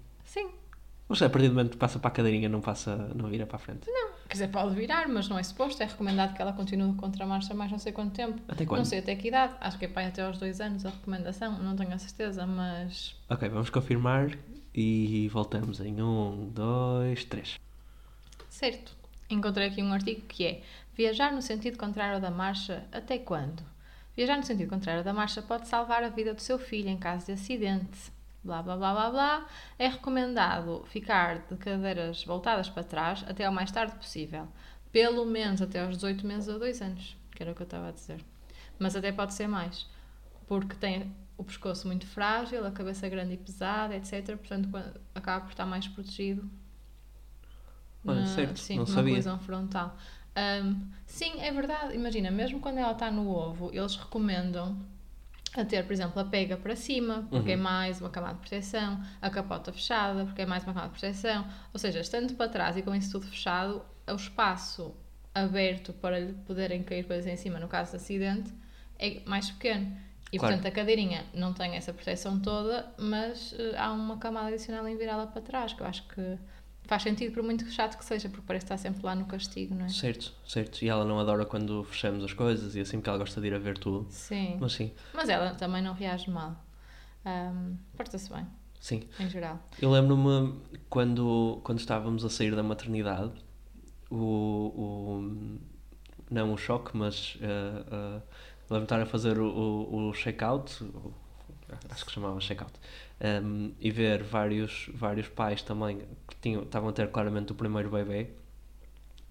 Mas 1.12 1.20
a 1.20 1.28
partir 1.28 1.48
do 1.48 1.54
momento 1.54 1.72
que 1.72 1.76
passa 1.76 1.98
para 1.98 2.08
a 2.08 2.10
cadeirinha 2.10 2.48
não 2.48 2.62
passa, 2.62 2.96
não 3.14 3.28
vira 3.28 3.44
para 3.44 3.56
a 3.56 3.58
frente. 3.58 3.84
Quer 4.26 4.32
dizer, 4.32 4.48
pode 4.48 4.74
virar, 4.74 5.06
mas 5.08 5.28
não 5.28 5.38
é 5.38 5.42
suposto. 5.42 5.82
É 5.82 5.86
recomendado 5.86 6.34
que 6.34 6.40
ela 6.40 6.54
continue 6.54 6.90
de 6.90 6.96
contramarcha 6.96 7.52
mais 7.52 7.70
não 7.70 7.78
sei 7.78 7.92
quanto 7.92 8.12
tempo. 8.12 8.40
Até 8.48 8.64
quando? 8.64 8.78
Não 8.78 8.84
sei 8.86 9.00
até 9.00 9.14
que 9.14 9.28
idade. 9.28 9.54
Acho 9.60 9.78
que 9.78 9.84
é 9.84 9.90
aí 9.94 10.06
até 10.06 10.22
aos 10.22 10.38
dois 10.38 10.58
anos 10.58 10.86
a 10.86 10.88
recomendação. 10.88 11.58
Não 11.58 11.76
tenho 11.76 11.92
a 11.92 11.98
certeza, 11.98 12.46
mas 12.46 13.14
Ok, 13.28 13.46
vamos 13.50 13.68
confirmar 13.68 14.30
e 14.74 15.28
voltamos 15.28 15.80
em 15.80 16.00
um, 16.00 16.48
dois, 16.48 17.26
três. 17.26 17.60
Certo. 18.48 18.96
Encontrei 19.28 19.68
aqui 19.68 19.82
um 19.82 19.92
artigo 19.92 20.22
que 20.22 20.46
é 20.46 20.62
Viajar 20.94 21.30
no 21.30 21.42
sentido 21.42 21.76
contrário 21.76 22.20
da 22.22 22.30
marcha 22.30 22.86
até 22.90 23.18
quando? 23.18 23.62
Viajar 24.16 24.38
no 24.38 24.44
sentido 24.44 24.70
contrário 24.70 25.04
da 25.04 25.12
marcha 25.12 25.42
pode 25.42 25.68
salvar 25.68 26.02
a 26.02 26.08
vida 26.08 26.32
do 26.32 26.40
seu 26.40 26.58
filho 26.58 26.88
em 26.88 26.96
caso 26.96 27.26
de 27.26 27.32
acidente. 27.32 28.10
Blá 28.44 28.62
blá 28.62 28.76
blá 28.76 28.92
blá 28.92 29.10
blá. 29.10 29.46
É 29.78 29.88
recomendado 29.88 30.84
ficar 30.86 31.38
de 31.46 31.56
cadeiras 31.56 32.24
voltadas 32.24 32.68
para 32.68 32.82
trás 32.84 33.24
até 33.28 33.44
ao 33.44 33.52
mais 33.52 33.70
tarde 33.70 33.94
possível. 33.94 34.48
Pelo 34.90 35.24
menos 35.24 35.62
até 35.62 35.80
aos 35.80 35.96
18 35.96 36.26
meses 36.26 36.48
ou 36.48 36.58
2 36.58 36.82
anos, 36.82 37.16
que 37.30 37.42
era 37.42 37.52
o 37.52 37.54
que 37.54 37.62
eu 37.62 37.64
estava 37.64 37.88
a 37.88 37.92
dizer. 37.92 38.20
Mas 38.78 38.96
até 38.96 39.12
pode 39.12 39.32
ser 39.34 39.46
mais. 39.46 39.86
Porque 40.46 40.74
tem 40.76 41.14
o 41.38 41.44
pescoço 41.44 41.86
muito 41.86 42.06
frágil, 42.06 42.66
a 42.66 42.70
cabeça 42.70 43.08
grande 43.08 43.34
e 43.34 43.36
pesada, 43.36 43.94
etc. 43.96 44.36
Portanto, 44.36 44.68
acaba 45.14 45.44
por 45.44 45.50
estar 45.52 45.64
mais 45.66 45.86
protegido 45.88 46.48
Olha, 48.06 48.20
na- 48.20 48.26
certo, 48.26 48.58
sim, 48.58 48.76
não 48.78 48.86
sabia. 48.86 49.12
colisão 49.12 49.38
frontal. 49.38 49.96
Ahm, 50.34 50.90
sim, 51.06 51.40
é 51.40 51.52
verdade. 51.52 51.94
Imagina, 51.94 52.30
mesmo 52.30 52.58
quando 52.60 52.78
ela 52.78 52.92
está 52.92 53.10
no 53.10 53.28
ovo, 53.28 53.70
eles 53.72 53.96
recomendam 53.96 54.76
a 55.56 55.64
ter, 55.64 55.84
por 55.84 55.92
exemplo, 55.92 56.20
a 56.20 56.24
pega 56.24 56.56
para 56.56 56.74
cima, 56.74 57.26
porque 57.30 57.50
Uhum. 57.52 57.58
é 57.58 57.62
mais 57.62 58.00
uma 58.00 58.08
camada 58.10 58.34
de 58.34 58.40
proteção, 58.40 59.00
a 59.20 59.28
capota 59.28 59.72
fechada, 59.72 60.24
porque 60.24 60.42
é 60.42 60.46
mais 60.46 60.62
uma 60.64 60.72
camada 60.72 60.92
de 60.92 60.98
proteção. 60.98 61.46
Ou 61.72 61.78
seja, 61.78 62.00
estando 62.00 62.34
para 62.34 62.48
trás 62.48 62.76
e 62.76 62.82
com 62.82 62.94
isso 62.94 63.12
tudo 63.12 63.26
fechado, 63.26 63.82
o 64.08 64.14
espaço 64.14 64.94
aberto 65.34 65.92
para 65.94 66.18
lhe 66.18 66.32
poderem 66.46 66.82
cair 66.82 67.04
coisas 67.04 67.26
em 67.26 67.36
cima 67.36 67.58
no 67.58 67.68
caso 67.68 67.90
de 67.92 67.96
acidente 67.96 68.52
é 68.98 69.20
mais 69.26 69.50
pequeno. 69.50 69.96
E 70.32 70.38
Claro. 70.38 70.54
portanto 70.54 70.72
a 70.72 70.74
cadeirinha 70.74 71.24
não 71.34 71.52
tem 71.52 71.74
essa 71.76 71.92
proteção 71.92 72.40
toda, 72.40 72.90
mas 72.98 73.54
eh, 73.58 73.74
há 73.76 73.92
uma 73.92 74.16
camada 74.16 74.48
adicional 74.48 74.86
em 74.88 74.96
virá-la 74.96 75.26
para 75.26 75.42
trás, 75.42 75.74
que 75.74 75.82
eu 75.82 75.86
acho 75.86 76.06
que 76.08 76.38
faz 76.84 77.02
sentido, 77.02 77.32
por 77.32 77.42
muito 77.42 77.70
chato 77.70 77.96
que 77.96 78.04
seja, 78.04 78.28
porque 78.28 78.44
parece 78.46 78.64
estar 78.66 78.76
sempre 78.76 79.04
lá 79.04 79.14
no 79.14 79.24
castigo, 79.26 79.74
não 79.74 79.84
é? 79.86 79.88
Certo, 79.88 80.32
certo. 80.46 80.82
E 80.84 80.88
ela 80.88 81.04
não 81.04 81.18
adora 81.18 81.44
quando 81.46 81.82
fechamos 81.84 82.22
as 82.24 82.32
coisas 82.32 82.74
e 82.76 82.80
assim 82.80 82.98
porque 82.98 83.08
ela 83.08 83.18
gosta 83.18 83.40
de 83.40 83.46
ir 83.46 83.54
a 83.54 83.58
ver 83.58 83.78
tudo. 83.78 84.06
Sim. 84.10 84.56
Mas 84.60 84.72
sim, 84.72 84.92
Mas 85.14 85.28
ela 85.28 85.54
também 85.54 85.82
não 85.82 85.94
reage 85.94 86.30
mal. 86.30 86.56
Ahm, 87.24 87.76
Porta-se 87.96 88.32
bem, 88.32 88.46
sim. 88.80 89.04
em 89.20 89.28
geral. 89.28 89.60
Eu 89.80 89.90
lembro-me 89.90 90.54
quando, 90.90 91.60
quando 91.62 91.78
estávamos 91.78 92.24
a 92.24 92.28
sair 92.30 92.54
da 92.54 92.62
maternidade, 92.62 93.32
o, 94.10 94.16
o- 94.16 95.58
não 96.30 96.52
o 96.52 96.56
choque, 96.58 96.96
mas 96.96 97.36
uh, 97.36 97.38
uh, 98.18 98.22
lembro-me 98.62 98.78
de 98.80 98.84
estar 98.84 99.00
a 99.00 99.06
fazer 99.06 99.38
o, 99.38 99.46
o, 99.46 100.08
o 100.08 100.12
check-out, 100.12 100.82
acho 101.90 102.04
que 102.06 102.12
chamava 102.12 102.38
check-out, 102.40 102.72
um, 103.44 103.72
e 103.80 103.90
ver 103.90 104.22
vários, 104.22 104.88
vários 104.94 105.28
pais 105.28 105.62
também 105.62 105.98
que 106.28 106.36
tinham, 106.40 106.62
estavam 106.62 106.90
a 106.90 106.92
ter 106.92 107.08
claramente 107.10 107.52
o 107.52 107.54
primeiro 107.54 107.90
bebê 107.90 108.28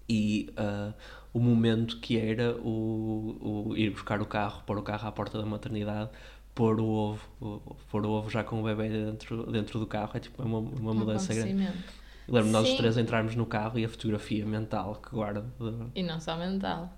e 0.08 0.52
uh, 0.58 0.92
o 1.32 1.40
momento 1.40 1.98
que 2.00 2.18
era 2.18 2.54
o, 2.56 3.68
o 3.70 3.76
ir 3.76 3.90
buscar 3.90 4.20
o 4.20 4.26
carro, 4.26 4.62
pôr 4.66 4.78
o 4.78 4.82
carro 4.82 5.08
à 5.08 5.12
porta 5.12 5.38
da 5.38 5.46
maternidade, 5.46 6.10
pôr 6.54 6.78
o 6.80 6.86
ovo, 6.86 7.70
pôr 7.90 8.04
o 8.04 8.10
ovo 8.10 8.28
já 8.28 8.44
com 8.44 8.60
o 8.60 8.64
bebê 8.64 8.88
dentro, 8.88 9.50
dentro 9.50 9.78
do 9.78 9.86
carro, 9.86 10.10
é 10.14 10.20
tipo 10.20 10.42
uma, 10.42 10.58
uma 10.58 10.92
Um 10.92 10.94
mudança 10.94 11.32
grande. 11.32 11.52
acontecimento. 11.52 11.92
Eu 12.28 12.34
Lembro-me 12.34 12.52
nós 12.52 12.68
os 12.70 12.74
três 12.76 12.96
entrarmos 12.98 13.34
no 13.34 13.46
carro 13.46 13.78
e 13.78 13.84
a 13.84 13.88
fotografia 13.88 14.44
mental 14.46 14.96
que 14.96 15.10
guarda, 15.10 15.42
de- 15.58 16.00
E 16.00 16.02
não 16.02 16.20
só 16.20 16.36
mental. 16.36 16.92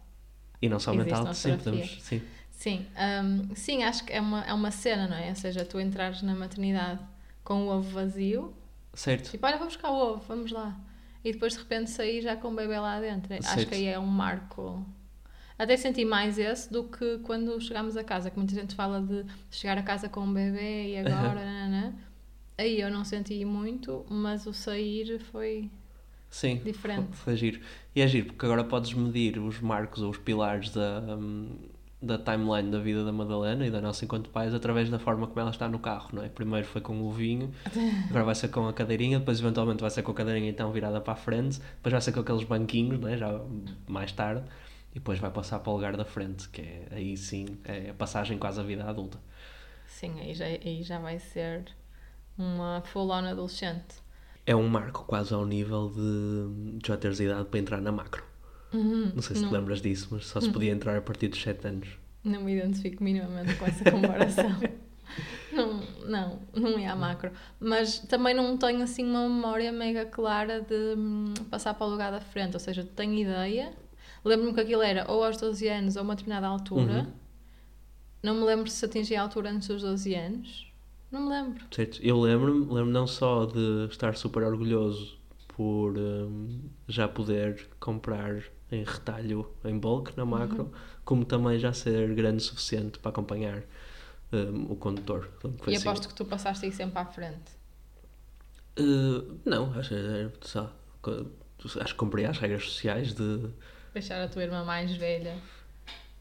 e 0.60 0.68
não 0.68 0.78
só 0.80 0.92
Existe 0.92 1.04
mental, 1.10 1.34
sim, 1.34 1.56
podemos, 1.56 2.02
sim, 2.02 2.22
Sim, 2.54 2.86
ahm, 2.96 3.54
sim, 3.54 3.82
acho 3.84 4.04
que 4.04 4.12
é 4.12 4.20
uma, 4.20 4.42
é 4.44 4.52
uma 4.54 4.70
cena, 4.70 5.06
não 5.08 5.16
é? 5.16 5.28
Ou 5.30 5.34
seja, 5.36 5.64
tu 5.64 5.78
entrares 5.80 6.22
na 6.22 6.34
maternidade 6.34 7.00
com 7.42 7.66
o 7.66 7.68
ovo 7.68 7.90
vazio, 7.90 8.54
certo, 8.94 9.30
tipo, 9.30 9.46
olha, 9.46 9.58
vou 9.58 9.66
buscar 9.66 9.90
o 9.90 9.94
ovo, 9.96 10.24
vamos 10.28 10.50
lá. 10.52 10.78
E 11.24 11.32
depois 11.32 11.54
de 11.54 11.58
repente 11.60 11.90
sair 11.90 12.22
já 12.22 12.36
com 12.36 12.48
o 12.48 12.54
bebê 12.56 12.78
lá 12.78 13.00
dentro. 13.00 13.34
Acho 13.34 13.44
Certo. 13.54 13.68
que 13.68 13.74
aí 13.74 13.86
é 13.86 13.98
um 13.98 14.06
marco. 14.06 14.86
Até 15.58 15.76
senti 15.76 16.04
mais 16.04 16.38
esse 16.38 16.72
do 16.72 16.84
que 16.84 17.18
quando 17.20 17.60
chegámos 17.60 17.96
a 17.96 18.04
casa, 18.04 18.30
que 18.30 18.38
muita 18.38 18.54
gente 18.54 18.74
fala 18.74 19.00
de 19.02 19.24
chegar 19.50 19.78
a 19.78 19.82
casa 19.82 20.08
com 20.08 20.20
um 20.20 20.32
bebê 20.34 20.90
e 20.94 20.98
agora, 21.00 21.44
nananã. 21.44 21.94
Aí 22.58 22.80
eu 22.80 22.90
não 22.90 23.04
senti 23.04 23.44
muito, 23.44 24.04
mas 24.10 24.46
o 24.46 24.52
sair 24.54 25.18
foi. 25.20 25.70
sim, 26.30 26.56
Diferente. 26.64 27.16
Foi, 27.16 27.34
foi 27.34 27.36
giro. 27.36 27.60
E 27.94 28.00
é 28.00 28.08
giro 28.08 28.26
porque 28.28 28.44
agora 28.46 28.64
podes 28.64 28.92
medir 28.94 29.38
os 29.38 29.60
marcos 29.60 30.02
ou 30.02 30.10
os 30.10 30.18
pilares 30.18 30.70
da, 30.70 31.00
hum, 31.16 31.56
da 32.04 32.18
timeline 32.18 32.70
da 32.70 32.78
vida 32.78 33.04
da 33.04 33.12
Madalena 33.12 33.66
e 33.66 33.70
da 33.70 33.80
nossa 33.80 34.04
enquanto 34.04 34.30
pais 34.30 34.54
através 34.54 34.90
da 34.90 34.98
forma 34.98 35.26
como 35.26 35.40
ela 35.40 35.50
está 35.50 35.68
no 35.68 35.78
carro, 35.78 36.10
não 36.12 36.22
é? 36.22 36.28
Primeiro 36.28 36.66
foi 36.66 36.80
com 36.80 37.00
o 37.02 37.10
vinho, 37.10 37.52
agora 38.10 38.24
vai 38.24 38.34
ser 38.34 38.48
com 38.48 38.68
a 38.68 38.72
cadeirinha, 38.72 39.18
depois 39.18 39.40
eventualmente 39.40 39.80
vai 39.80 39.90
ser 39.90 40.02
com 40.02 40.12
a 40.12 40.14
cadeirinha 40.14 40.50
então 40.50 40.70
virada 40.72 41.00
para 41.00 41.14
a 41.14 41.16
frente, 41.16 41.58
depois 41.76 41.92
vai 41.92 42.00
ser 42.00 42.12
com 42.12 42.20
aqueles 42.20 42.44
banquinhos, 42.44 43.00
não 43.00 43.08
é? 43.08 43.16
Já 43.16 43.40
mais 43.88 44.12
tarde, 44.12 44.44
e 44.90 44.94
depois 44.94 45.18
vai 45.18 45.30
passar 45.30 45.58
para 45.58 45.70
o 45.70 45.74
lugar 45.74 45.96
da 45.96 46.04
frente, 46.04 46.48
que 46.48 46.60
é 46.60 46.88
aí 46.92 47.16
sim, 47.16 47.58
é 47.64 47.90
a 47.90 47.94
passagem 47.94 48.38
quase 48.38 48.60
à 48.60 48.62
vida 48.62 48.84
adulta. 48.84 49.18
Sim, 49.86 50.20
aí 50.20 50.34
já, 50.34 50.46
aí 50.46 50.82
já 50.82 50.98
vai 50.98 51.18
ser 51.18 51.64
uma 52.36 52.82
full-on 52.84 53.26
adolescente. 53.26 54.02
É 54.46 54.54
um 54.54 54.68
marco 54.68 55.04
quase 55.04 55.32
ao 55.32 55.46
nível 55.46 55.90
de 55.90 56.86
já 56.86 56.96
teres 56.96 57.18
idade 57.20 57.48
para 57.48 57.58
entrar 57.58 57.80
na 57.80 57.90
macro. 57.90 58.33
Uhum, 58.74 59.12
Não 59.14 59.22
sei 59.22 59.36
se 59.36 59.42
te 59.42 59.46
não, 59.46 59.52
lembras 59.52 59.80
disso, 59.80 60.08
mas 60.10 60.26
só 60.26 60.40
se 60.40 60.50
podia 60.50 60.72
entrar 60.72 60.96
a 60.98 61.00
partir 61.00 61.28
dos 61.28 61.40
7 61.40 61.66
anos. 61.68 61.88
não 62.24 62.42
me 62.42 62.54
identifico 62.56 63.02
minimamente 63.04 63.54
com 63.54 63.64
essa 63.66 63.88
comparação. 63.90 64.50
não, 65.52 65.80
não, 66.06 66.38
não 66.52 66.78
ia 66.78 66.92
à 66.92 66.96
macro. 66.96 67.30
Mas 67.60 68.00
também 68.00 68.34
não 68.34 68.56
tenho 68.58 68.82
assim 68.82 69.04
uma 69.04 69.28
memória 69.28 69.70
mega 69.70 70.04
clara 70.04 70.60
de 70.60 70.94
hum, 70.98 71.32
passar 71.50 71.74
para 71.74 71.86
o 71.86 71.90
lugar 71.90 72.10
da 72.10 72.20
frente. 72.20 72.54
Ou 72.54 72.60
seja, 72.60 72.82
tenho 72.96 73.14
ideia. 73.14 73.72
Lembro-me 74.24 74.54
que 74.54 74.60
aquilo 74.60 74.82
era 74.82 75.08
ou 75.10 75.22
aos 75.22 75.36
12 75.36 75.68
anos 75.68 75.96
ou 75.96 76.00
a 76.00 76.02
uma 76.04 76.14
determinada 76.16 76.46
altura. 76.48 76.92
Uhum. 77.06 77.12
Não 78.22 78.34
me 78.36 78.44
lembro 78.44 78.68
se 78.70 78.84
atingi 78.84 79.14
a 79.14 79.22
altura 79.22 79.50
antes 79.50 79.68
dos 79.68 79.82
12 79.82 80.14
anos. 80.14 80.72
Não 81.12 81.20
me 81.22 81.28
lembro. 81.28 81.64
Certo? 81.70 82.00
Eu 82.02 82.18
lembro-me, 82.20 82.60
lembro 82.72 82.90
não 82.90 83.06
só 83.06 83.44
de 83.46 83.86
estar 83.90 84.16
super 84.16 84.42
orgulhoso 84.42 85.16
por 85.48 85.96
hum, 85.96 86.58
já 86.88 87.06
poder 87.06 87.68
comprar 87.78 88.42
em 88.74 88.84
retalho, 88.84 89.50
em 89.64 89.78
bulk, 89.78 90.16
na 90.16 90.24
macro, 90.24 90.72
como 91.04 91.24
também 91.24 91.58
já 91.58 91.72
ser 91.72 92.14
grande 92.14 92.38
o 92.38 92.40
suficiente 92.40 92.98
para 92.98 93.10
acompanhar 93.10 93.62
hum, 94.32 94.66
o 94.70 94.76
condutor. 94.76 95.28
E 95.66 95.76
assim. 95.76 95.88
aposto 95.88 96.08
que 96.08 96.14
tu 96.14 96.24
passaste 96.24 96.66
aí 96.66 96.72
sempre 96.72 96.98
à 96.98 97.04
frente. 97.04 97.52
Uh, 98.78 99.38
não, 99.44 99.72
acho, 99.78 99.90
que 99.90 99.94
era 99.94 100.32
só, 100.42 100.72
acho 101.80 101.92
que 101.92 101.98
cumpri 101.98 102.24
as 102.24 102.38
regras 102.38 102.64
sociais 102.64 103.14
de. 103.14 103.48
Deixar 103.92 104.20
a 104.22 104.28
tua 104.28 104.42
irmã 104.42 104.64
mais 104.64 104.96
velha 104.96 105.36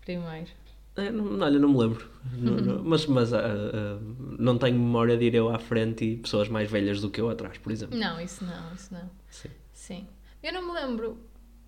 primeiro. 0.06 0.50
É, 0.96 1.10
não, 1.10 1.40
olha, 1.40 1.58
não 1.60 1.70
me 1.70 1.78
lembro. 1.80 2.08
Não- 2.34 2.54
não- 2.62 2.84
mas 2.84 3.06
mas 3.08 3.34
ah, 3.34 3.42
ah, 3.42 4.00
não 4.38 4.58
tenho 4.58 4.78
memória 4.78 5.18
de 5.18 5.26
ir 5.26 5.36
eu 5.36 5.50
à 5.50 5.58
frente 5.58 6.06
e 6.06 6.18
pessoas 6.18 6.48
mais 6.48 6.70
velhas 6.70 7.02
do 7.02 7.10
que 7.10 7.20
eu 7.20 7.30
atrás, 7.30 7.58
por 7.58 7.72
exemplo. 7.72 7.98
Não, 7.98 8.20
isso 8.22 8.46
não, 8.46 8.74
isso 8.74 8.94
não. 8.94 9.10
Sim. 9.30 9.50
Sim. 9.74 10.08
Eu 10.42 10.54
não 10.54 10.68
me 10.68 10.74
lembro. 10.80 11.18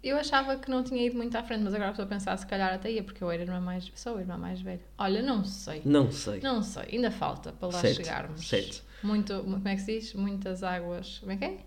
Eu 0.08 0.18
achava 0.18 0.56
que 0.58 0.70
não 0.70 0.84
tinha 0.84 1.04
ido 1.06 1.18
muito 1.18 1.36
à 1.36 1.44
frente, 1.44 1.64
mas 1.64 1.74
agora 1.74 1.90
estou 1.90 2.06
a 2.06 2.08
pensar, 2.08 2.38
se 2.38 2.46
calhar 2.46 2.72
até 2.74 2.92
ia, 2.92 3.04
porque 3.04 3.24
eu 3.24 3.32
era 3.32 3.42
irmã 3.42 3.60
mais. 3.60 3.92
Sou 3.96 4.18
a 4.18 4.22
irmã 4.22 4.38
mais 4.38 4.62
velha. 4.62 4.82
Olha, 5.00 5.22
não 5.24 5.44
sei. 5.44 5.82
Não 5.84 6.12
sei. 6.12 6.40
Não 6.42 6.62
sei, 6.62 6.84
ainda 6.92 7.10
falta 7.10 7.52
para 7.52 7.70
lá 7.70 7.80
Certo, 7.82 7.96
chegarmos. 7.98 8.48
certo. 8.48 8.84
Muito, 9.02 9.34
como 9.44 9.68
é 9.68 9.76
que 9.76 9.82
se 9.82 10.00
diz? 10.00 10.14
Muitas 10.14 10.62
águas. 10.62 11.18
Como 11.20 11.32
é 11.32 11.38
que 11.38 11.46
é? 11.46 11.58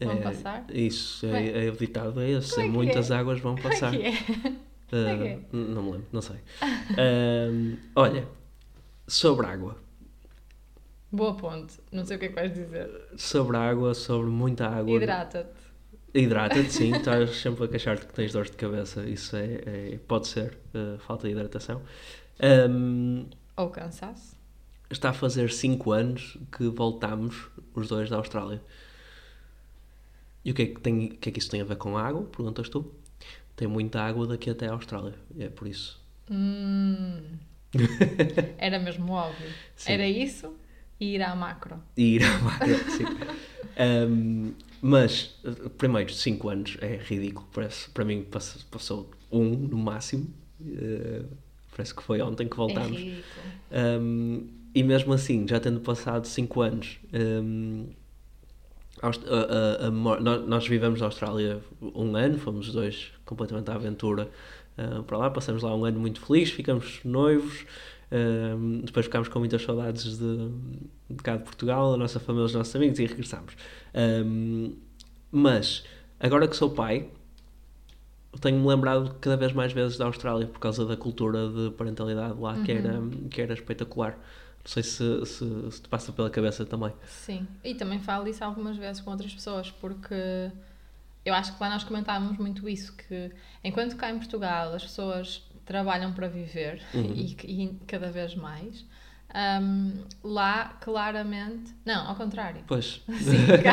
Vão 0.00 0.12
É, 0.14 0.20
passar? 0.20 0.64
Isso, 0.70 1.20
Como 1.26 1.36
é? 1.38 1.46
é, 1.48 1.66
é 1.66 1.70
o 1.70 1.76
ditado 1.76 2.20
é 2.20 2.30
esse. 2.30 2.54
Como 2.54 2.66
é 2.66 2.68
Muitas 2.68 3.10
é? 3.10 3.14
águas 3.16 3.40
vão 3.40 3.54
Como 3.54 3.68
é 3.68 3.70
passar. 3.70 3.90
que 3.90 4.02
é? 4.02 4.10
Ah, 4.90 4.96
é 4.96 5.16
que 5.16 5.22
é? 5.28 5.32
n- 5.52 5.68
Não 5.74 5.82
me 5.82 5.90
lembro, 5.92 6.06
não 6.12 6.22
sei. 6.22 6.36
Ahm, 6.98 7.76
olha, 7.94 8.26
sobre 9.06 9.46
água. 9.46 9.76
Boa 11.12 11.34
ponte. 11.36 11.78
Não 11.92 12.04
sei 12.04 12.16
o 12.16 12.20
que 12.20 12.26
é 12.26 12.28
que 12.28 12.34
vais 12.34 12.52
dizer. 12.52 12.90
Sobre 13.16 13.56
água, 13.56 13.94
sobre 13.94 14.30
muita 14.30 14.66
água. 14.68 14.96
Hidrata-te. 14.96 15.67
Hidrata-te, 16.14 16.70
sim. 16.72 16.94
Estás 16.94 17.36
sempre 17.36 17.64
a 17.64 17.68
queixar-te 17.68 18.06
que 18.06 18.12
tens 18.14 18.32
dores 18.32 18.50
de 18.50 18.56
cabeça. 18.56 19.02
Isso 19.08 19.36
é, 19.36 19.60
é- 19.94 19.98
pode 20.06 20.26
ser 20.28 20.56
ah, 20.74 20.96
falta 20.98 21.26
de 21.26 21.32
hidratação. 21.34 21.82
Ahm, 22.40 23.26
Ou 23.56 23.68
cansaço. 23.70 24.36
está 24.90 25.10
a 25.10 25.12
fazer 25.12 25.50
5 25.52 25.92
anos 25.92 26.38
que 26.56 26.68
voltámos, 26.68 27.48
os 27.74 27.88
dois 27.88 28.08
da 28.08 28.16
Austrália. 28.16 28.62
E 30.44 30.50
o 30.50 30.54
que 30.54 30.62
é 30.62 30.66
que, 30.66 30.80
tem, 30.80 31.06
o 31.06 31.16
que 31.16 31.28
é 31.28 31.32
que 31.32 31.38
isso 31.38 31.50
tem 31.50 31.60
a 31.60 31.64
ver 31.64 31.76
com 31.76 31.96
a 31.96 32.02
água? 32.02 32.22
Perguntas 32.24 32.68
tu? 32.68 32.90
Tem 33.54 33.68
muita 33.68 34.00
água 34.00 34.26
daqui 34.26 34.48
até 34.48 34.66
à 34.68 34.72
Austrália. 34.72 35.14
É 35.38 35.48
por 35.48 35.66
isso. 35.68 36.00
Hum. 36.30 37.20
Era 38.56 38.78
mesmo 38.78 39.12
óbvio. 39.12 39.50
Sim. 39.76 39.92
Era 39.92 40.06
isso 40.06 40.54
e 40.98 41.14
ir 41.16 41.22
à 41.22 41.34
macro. 41.34 41.82
E 41.96 42.14
ir 42.16 42.22
à 42.24 42.38
macro, 42.38 42.74
sim. 42.90 43.04
Ahm, 43.76 44.52
mas, 44.80 45.34
eh, 45.44 45.68
primeiro, 45.76 46.12
5 46.12 46.48
anos 46.48 46.76
é 46.80 46.96
ridículo. 46.96 47.46
Parece, 47.52 47.90
para 47.90 48.04
mim, 48.04 48.22
pass- 48.24 48.64
passou 48.70 49.10
um 49.30 49.44
no 49.50 49.76
máximo. 49.78 50.26
Eh, 50.64 51.22
parece 51.74 51.94
que 51.94 52.02
foi 52.02 52.20
ontem 52.20 52.46
que 52.48 52.54
É 52.54 52.56
voltámos. 52.56 52.98
ridículo. 52.98 53.46
Um, 54.00 54.48
e 54.74 54.82
mesmo 54.82 55.12
assim, 55.12 55.46
já 55.48 55.58
tendo 55.60 55.80
passado 55.80 56.26
5 56.26 56.60
anos, 56.60 56.98
um, 57.12 57.86
a- 59.02 59.84
a- 59.84 59.86
a 59.86 59.90
mo- 59.90 60.18
nós, 60.20 60.66
vivemos 60.66 61.00
na 61.00 61.06
Austrália 61.06 61.60
um 61.80 62.14
ano, 62.16 62.38
fomos 62.38 62.68
os 62.68 62.74
dois 62.74 63.12
completamente 63.24 63.70
à 63.70 63.74
aventura 63.74 64.28
uh, 64.78 65.02
para 65.04 65.18
lá, 65.18 65.30
passamos 65.30 65.62
lá 65.62 65.74
um 65.74 65.84
ano 65.84 66.00
muito 66.00 66.20
feliz, 66.20 66.50
ficamos 66.50 67.00
noivos, 67.04 67.64
um, 68.10 68.80
depois 68.84 69.06
ficámos 69.06 69.28
com 69.28 69.38
muitas 69.38 69.62
saudades 69.62 70.18
de, 70.18 70.48
de 71.10 71.22
cá 71.22 71.36
de 71.36 71.44
Portugal, 71.44 71.94
a 71.94 71.96
nossa 71.96 72.18
família, 72.18 72.46
os 72.46 72.54
nossos 72.54 72.74
amigos 72.74 72.98
e 72.98 73.06
regressámos. 73.06 73.54
Um, 74.24 74.72
mas, 75.30 75.84
agora 76.18 76.48
que 76.48 76.56
sou 76.56 76.70
pai, 76.70 77.08
tenho-me 78.40 78.66
lembrado 78.66 79.14
cada 79.20 79.36
vez 79.36 79.52
mais 79.52 79.72
vezes 79.72 79.96
da 79.98 80.06
Austrália 80.06 80.46
por 80.46 80.58
causa 80.58 80.84
da 80.86 80.96
cultura 80.96 81.48
de 81.48 81.70
parentalidade 81.72 82.38
lá, 82.40 82.58
que, 82.62 82.72
era, 82.72 83.00
que 83.30 83.40
era 83.42 83.52
espetacular. 83.54 84.18
Não 84.68 84.72
sei 84.74 84.82
se, 84.82 85.24
se, 85.24 85.70
se 85.70 85.80
te 85.80 85.88
passa 85.88 86.12
pela 86.12 86.28
cabeça 86.28 86.62
também. 86.66 86.92
Sim. 87.06 87.48
E 87.64 87.74
também 87.74 87.98
falo 88.00 88.28
isso 88.28 88.44
algumas 88.44 88.76
vezes 88.76 89.00
com 89.00 89.10
outras 89.10 89.32
pessoas, 89.32 89.70
porque 89.70 90.50
eu 91.24 91.32
acho 91.32 91.54
que 91.56 91.62
lá 91.62 91.70
nós 91.70 91.84
comentávamos 91.84 92.36
muito 92.36 92.68
isso, 92.68 92.94
que 92.94 93.32
enquanto 93.64 93.96
cá 93.96 94.10
em 94.10 94.18
Portugal 94.18 94.74
as 94.74 94.82
pessoas 94.82 95.42
trabalham 95.64 96.12
para 96.12 96.28
viver 96.28 96.82
Uhum. 96.92 97.14
e, 97.14 97.36
e 97.44 97.78
cada 97.86 98.10
vez 98.10 98.34
mais, 98.34 98.84
hum, 99.62 100.04
lá 100.22 100.76
claramente. 100.82 101.74
Não, 101.82 102.06
ao 102.06 102.14
contrário. 102.14 102.62
Pois. 102.66 103.00
Sim, 103.22 103.46
cá, 103.62 103.72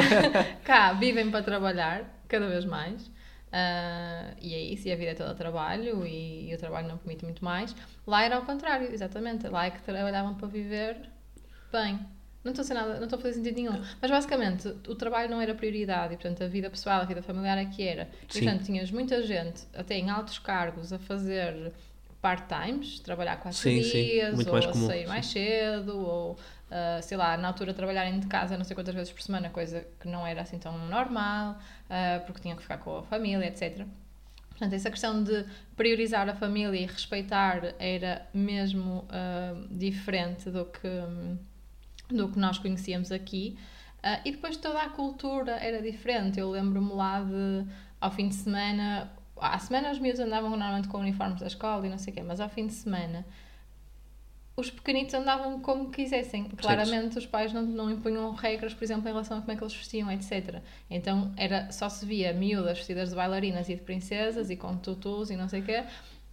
cá 0.64 0.94
vivem 0.94 1.30
para 1.30 1.44
trabalhar 1.44 2.24
cada 2.30 2.48
vez 2.48 2.64
mais. 2.64 3.12
Ah, 3.58 4.34
e 4.42 4.54
é 4.54 4.60
isso, 4.60 4.86
e 4.86 4.92
a 4.92 4.98
vida 4.98 5.12
é 5.12 5.14
toda 5.16 5.34
trabalho 5.34 6.06
e, 6.06 6.52
e 6.52 6.54
o 6.54 6.58
trabalho 6.58 6.90
não 6.90 6.98
permite 6.98 7.24
muito 7.24 7.44
mais. 7.44 7.74
Lá 8.06 8.22
era 8.22 8.36
ao 8.36 8.42
contrário, 8.42 8.94
exatamente. 8.94 9.48
Lá 9.48 9.68
é 9.68 9.72
que 9.72 9.82
trabalhavam 9.82 10.36
para 10.36 10.46
viver 10.50 11.10
bem. 11.72 11.98
Não 12.44 12.52
estou 12.52 12.66
a, 12.70 12.74
nada, 12.82 12.96
não 12.96 13.06
estou 13.06 13.18
a 13.18 13.22
fazer 13.22 13.36
sentido 13.36 13.56
nenhum. 13.56 13.82
Mas 14.02 14.12
basicamente 14.12 14.68
o 14.68 14.96
trabalho 14.96 15.30
não 15.32 15.40
era 15.40 15.56
prioridade 15.56 16.14
e 16.14 16.18
portanto 16.18 16.44
a 16.44 16.48
vida 16.48 16.70
pessoal, 16.70 17.00
a 17.00 17.06
vida 17.06 17.22
familiar 17.22 17.58
é 17.58 17.66
que 17.66 17.82
era. 17.82 18.10
E 18.24 18.28
portanto 18.28 18.66
tinhas 18.66 18.92
muita 18.92 19.24
gente, 19.24 19.64
até 19.74 19.96
em 19.96 20.10
altos 20.10 20.38
cargos, 20.38 20.92
a 20.92 21.00
fazer 21.00 21.72
part-times, 22.25 23.00
trabalhar 23.01 23.36
quatro 23.36 23.60
Sim, 23.60 23.84
sim. 23.84 24.03
dias, 24.03 24.34
Muito 24.34 24.48
ou 24.48 24.53
mais 24.53 24.65
sair 24.77 25.01
sim. 25.01 25.08
mais 25.08 25.25
cedo, 25.27 25.96
ou 25.96 26.39
ah, 26.72 27.00
sei 27.03 27.15
lá, 27.15 27.38
na 27.38 27.50
altura 27.50 27.72
trabalharem 27.72 28.20
de 28.20 28.25
casa 28.25 28.58
não 28.58 28.65
sei 28.65 28.74
quantas 28.75 28.96
vezes 28.96 29.13
por 29.13 29.22
semana, 29.22 29.51
coisa 29.51 29.86
que 30.00 30.08
não 30.08 30.25
era 30.25 30.41
assim 30.41 30.58
tão 30.58 30.75
normal, 30.88 31.55
ah, 31.88 32.24
porque 32.25 32.41
tinham 32.41 32.58
que 32.58 32.63
ficar 32.63 32.79
com 32.79 32.98
a 32.98 33.03
família, 33.03 33.46
etc. 33.46 33.86
Portanto, 34.50 34.74
essa 34.74 34.89
questão 34.89 35.24
de 35.24 35.46
priorizar 35.77 36.27
a 36.27 36.34
família 36.34 36.79
e 36.79 36.86
respeitar 36.88 37.75
era 37.77 38.27
mesmo 38.34 39.05
ah, 39.10 39.53
diferente 39.70 40.50
do 40.50 40.65
que, 40.65 40.89
do 42.10 42.29
que 42.29 42.39
nós 42.39 42.58
conhecíamos 42.58 43.12
aqui. 43.12 43.55
E 44.24 44.32
depois 44.32 44.55
toda 44.55 44.79
a 44.84 44.89
cultura 44.89 45.53
era 45.53 45.82
diferente. 45.82 46.39
Eu 46.39 46.51
lembro-me 46.51 46.94
lá 46.94 47.24
de, 47.24 47.65
ao 48.00 48.12
fim 48.12 48.27
de 48.29 48.36
semana, 48.36 49.12
à 49.38 49.58
semana 49.60 49.92
os 49.92 50.00
miúdos 50.00 50.20
andavam 50.20 50.50
normalmente 50.51 50.88
com 50.88 51.00
uniformes 51.00 51.39
da 51.39 51.48
escola 51.48 51.86
e 51.86 51.89
não 51.89 51.98
sei 51.98 52.12
o 52.12 52.15
quê, 52.15 52.24
mas 52.24 52.39
ao 52.39 52.50
fim 52.50 52.68
de 52.68 52.74
semana 52.74 53.25
os 54.58 54.72
pequenitos 54.72 55.13
andavam 55.13 55.60
como 55.60 55.92
quisessem. 55.92 56.46
Claramente 56.46 57.18
os 57.18 57.25
pais 57.25 57.51
não, 57.51 57.62
não 57.62 57.92
impunham 57.92 58.32
regras, 58.34 58.74
por 58.74 58.84
exemplo, 58.86 59.08
em 59.08 59.12
relação 59.12 59.38
a 59.38 59.42
como 59.42 59.51
é 59.51 59.56
que 59.56 59.63
eles 59.63 59.74
vestiam, 59.74 60.10
etc. 60.10 60.62
Então 60.89 61.34
era, 61.36 61.70
só 61.72 61.89
se 61.89 62.06
via 62.06 62.32
miúdas 62.32 62.77
vestidas 62.77 63.10
de 63.10 63.15
bailarinas 63.15 63.68
e 63.68 63.75
de 63.75 63.82
princesas 63.82 64.50
e 64.50 64.56
com 64.56 64.77
tutus 64.77 65.30
e 65.30 65.36
não 65.36 65.50
sei 65.50 65.60
o 65.60 65.63
quê. 65.63 65.84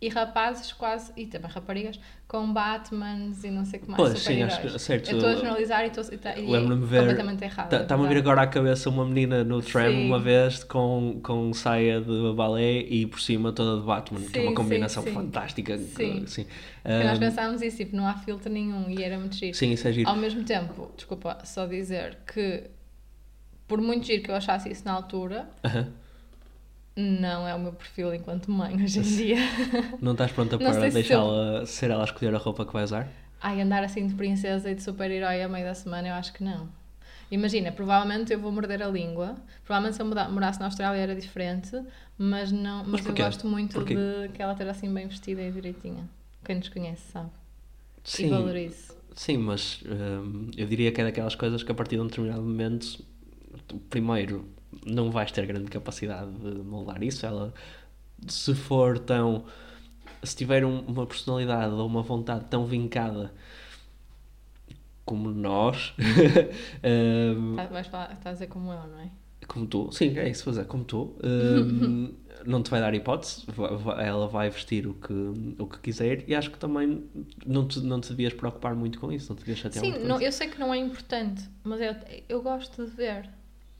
E 0.02 0.08
rapazes 0.08 0.72
quase, 0.72 1.12
e 1.16 1.26
também 1.28 1.48
raparigas, 1.48 2.00
com 2.26 2.52
Batmans 2.52 3.44
e 3.44 3.52
não 3.52 3.64
sei 3.64 3.78
o 3.78 3.82
que 3.84 3.88
mais, 3.88 4.02
Pois, 4.02 4.18
sim, 4.18 4.42
acho 4.42 4.60
que- 4.60 4.76
certo. 4.80 5.08
Eu 5.12 5.16
estou 5.18 5.30
a 5.30 5.34
generalizar 5.36 5.84
e 5.84 5.86
estou 5.86 6.02
tá- 6.18 6.34
Lembro-me 6.34 6.84
ver- 6.84 6.98
completamente 7.02 7.44
errado. 7.44 7.68
Tá- 7.70 7.82
Está-me 7.82 8.04
a 8.04 8.08
vir 8.08 8.16
agora 8.16 8.42
à 8.42 8.46
cabeça 8.48 8.90
uma 8.90 9.06
menina 9.06 9.44
no 9.44 9.62
tram 9.62 9.92
Sim. 9.92 10.06
uma 10.08 10.18
vez 10.18 10.64
com, 10.64 11.20
com 11.22 11.52
saia 11.54 12.00
de 12.00 12.34
balé 12.34 12.78
e 12.80 13.06
por 13.06 13.20
cima 13.20 13.52
toda 13.52 13.80
de 13.80 13.86
Batman, 13.86 14.22
que 14.22 14.40
é 14.40 14.42
Sim, 14.42 14.48
uma 14.48 14.54
combinação 14.56 15.04
sim, 15.04 15.10
sim. 15.10 15.14
fantástica. 15.14 15.78
Sim. 15.78 16.26
sim. 16.26 16.46
Porque 16.82 17.04
nós 17.04 17.18
Ahm, 17.18 17.20
pensávamos 17.20 17.62
isso, 17.62 17.76
tipo, 17.76 17.94
não 17.94 18.04
há 18.08 18.14
filtro 18.14 18.50
nenhum 18.52 18.90
e 18.90 19.04
era 19.04 19.16
muito 19.16 19.36
giro. 19.36 19.56
sim, 19.56 19.70
isso 19.70 19.86
é 19.86 19.92
giro. 19.92 20.10
Ao 20.10 20.16
mesmo 20.16 20.42
tempo, 20.42 20.90
desculpa 20.96 21.38
só 21.44 21.64
dizer 21.64 22.18
que, 22.26 22.64
por 23.68 23.80
muito 23.80 24.04
giro 24.04 24.20
que 24.24 24.32
eu 24.32 24.34
achasse 24.34 24.68
isso 24.68 24.84
na 24.84 24.94
altura, 24.94 25.48
Aham. 25.64 25.86
Não 26.96 27.46
é 27.48 27.54
o 27.54 27.58
meu 27.58 27.72
perfil 27.72 28.14
enquanto 28.14 28.50
mãe 28.50 28.74
hoje 28.82 28.98
em 29.00 29.02
dia. 29.02 29.36
Não 30.00 30.12
estás 30.12 30.30
pronta 30.32 30.58
para 30.58 30.72
se 30.88 30.90
deixá-la 30.90 31.64
ser 31.66 31.90
ela 31.90 32.02
a 32.02 32.04
escolher 32.04 32.34
a 32.34 32.38
roupa 32.38 32.66
que 32.66 32.72
vai 32.72 32.84
usar? 32.84 33.08
Ai, 33.40 33.60
andar 33.60 33.82
assim 33.82 34.06
de 34.06 34.14
princesa 34.14 34.70
e 34.70 34.74
de 34.74 34.82
super-herói 34.82 35.42
a 35.42 35.48
meio 35.48 35.64
da 35.66 35.74
semana, 35.74 36.08
eu 36.08 36.14
acho 36.14 36.32
que 36.32 36.44
não. 36.44 36.68
Imagina, 37.30 37.72
provavelmente 37.72 38.32
eu 38.32 38.38
vou 38.38 38.52
morder 38.52 38.82
a 38.82 38.86
língua. 38.88 39.34
Provavelmente 39.64 39.96
se 39.96 40.02
eu 40.02 40.30
morasse 40.30 40.60
na 40.60 40.66
Austrália 40.66 41.00
era 41.00 41.14
diferente, 41.16 41.70
mas 42.18 42.52
não. 42.52 42.84
Mas, 42.84 43.00
eu 43.00 43.06
porquê? 43.06 43.22
gosto 43.22 43.46
muito 43.46 43.72
Porquê? 43.74 43.94
de 43.94 44.28
que 44.34 44.42
ela 44.42 44.52
esteja 44.52 44.70
assim 44.70 44.92
bem 44.92 45.08
vestida 45.08 45.40
e 45.42 45.50
direitinha. 45.50 46.08
Quem 46.44 46.56
nos 46.56 46.68
conhece 46.68 47.10
sabe. 47.10 47.30
E 48.04 48.08
Sim, 48.10 48.28
valorizo. 48.28 48.94
sim 49.14 49.38
mas 49.38 49.82
hum, 49.86 50.50
eu 50.56 50.66
diria 50.66 50.90
que 50.92 51.00
é 51.00 51.04
daquelas 51.04 51.34
coisas 51.34 51.62
que 51.62 51.70
a 51.72 51.74
partir 51.74 51.96
de 51.96 52.02
um 52.02 52.06
determinado 52.06 52.42
momento, 52.42 53.02
primeiro, 53.88 54.44
não 54.86 55.10
vais 55.10 55.30
ter 55.32 55.46
grande 55.46 55.70
capacidade 55.70 56.30
de 56.32 56.62
moldar 56.62 57.02
isso. 57.02 57.24
Ela, 57.26 57.52
se 58.26 58.54
for 58.54 58.98
tão. 58.98 59.44
Se 60.22 60.36
tiver 60.36 60.64
um- 60.64 60.80
uma 60.80 61.06
personalidade 61.06 61.72
ou 61.74 61.86
uma 61.86 62.02
vontade 62.02 62.44
tão 62.48 62.64
vincada 62.64 63.32
como 65.04 65.30
nós, 65.30 65.94
vais 67.70 67.86
falar, 67.88 68.12
estás 68.12 68.26
a 68.26 68.32
dizer 68.32 68.46
como 68.46 68.72
eu, 68.72 68.86
não 68.86 69.00
é? 69.00 69.10
como 69.46 69.66
tu, 69.66 69.90
sim, 69.92 70.16
é 70.18 70.28
isso, 70.28 70.44
fazer 70.44 70.64
como 70.64 70.84
tu, 70.84 71.16
hum, 71.22 72.14
não 72.46 72.62
te 72.62 72.70
vai 72.70 72.80
dar 72.80 72.94
hipótese, 72.94 73.44
ela 73.98 74.26
vai 74.28 74.48
vestir 74.48 74.86
o 74.86 74.94
que, 74.94 75.12
o 75.58 75.66
que 75.66 75.78
quiser 75.80 76.24
e 76.28 76.34
acho 76.34 76.50
que 76.50 76.58
também 76.58 77.04
não 77.44 77.66
te, 77.66 77.80
não 77.80 78.00
te 78.00 78.10
devias 78.10 78.32
preocupar 78.32 78.74
muito 78.74 78.98
com 78.98 79.12
isso, 79.12 79.28
não 79.30 79.36
te 79.36 79.40
devias 79.40 79.58
chatear 79.58 79.84
Sim, 79.84 79.90
muito 79.92 80.06
não, 80.06 80.20
eu 80.20 80.32
sei 80.32 80.48
que 80.48 80.58
não 80.58 80.72
é 80.72 80.78
importante, 80.78 81.42
mas 81.64 81.80
eu, 81.80 81.94
eu 82.28 82.42
gosto 82.42 82.84
de 82.84 82.90
ver. 82.92 83.28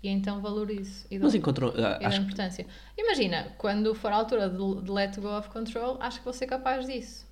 E 0.02 0.08
então 0.08 0.40
valorizo 0.40 1.06
e 1.10 1.18
dou, 1.18 1.28
Mas 1.28 1.34
encontrou, 1.34 1.72
ah, 1.78 2.00
e 2.00 2.08
dou 2.08 2.16
acho 2.16 2.18
importância. 2.18 2.66
Imagina, 2.98 3.54
quando 3.58 3.94
for 3.94 4.12
a 4.12 4.16
altura 4.16 4.48
de, 4.50 4.82
de 4.82 4.90
let 4.90 5.18
go 5.20 5.28
of 5.38 5.48
control, 5.50 5.98
acho 6.00 6.18
que 6.18 6.24
vou 6.24 6.32
ser 6.34 6.46
capaz 6.46 6.86
disso. 6.86 7.26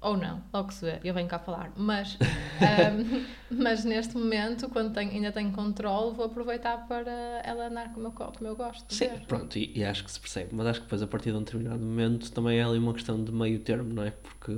Ou 0.00 0.16
não, 0.16 0.42
logo 0.52 0.72
se 0.72 0.84
vê, 0.84 1.00
eu 1.04 1.14
venho 1.14 1.28
cá 1.28 1.38
falar. 1.38 1.72
Mas, 1.76 2.18
ahm, 2.60 3.26
mas 3.50 3.84
neste 3.84 4.16
momento, 4.16 4.68
quando 4.70 4.94
tenho- 4.94 5.12
ainda 5.12 5.32
tenho 5.32 5.52
controle, 5.52 6.14
vou 6.14 6.26
aproveitar 6.26 6.86
para 6.88 7.12
ela 7.44 7.66
andar 7.68 7.92
como 7.92 8.08
eu, 8.08 8.12
co- 8.12 8.32
como 8.32 8.48
eu 8.48 8.56
gosto 8.56 8.96
Sim, 8.96 9.08
ver. 9.08 9.22
pronto, 9.28 9.56
e, 9.58 9.72
e 9.78 9.84
acho 9.84 10.04
que 10.04 10.10
se 10.10 10.18
percebe, 10.20 10.54
mas 10.54 10.66
acho 10.66 10.80
que 10.80 10.86
depois 10.86 11.00
a 11.02 11.06
partir 11.06 11.30
de 11.30 11.36
um 11.36 11.42
determinado 11.44 11.78
momento 11.80 12.30
também 12.32 12.58
é 12.58 12.62
ali 12.64 12.78
uma 12.78 12.92
questão 12.92 13.22
de 13.22 13.30
meio 13.32 13.60
termo, 13.60 13.94
não 13.94 14.02
é? 14.02 14.10
Porque, 14.10 14.52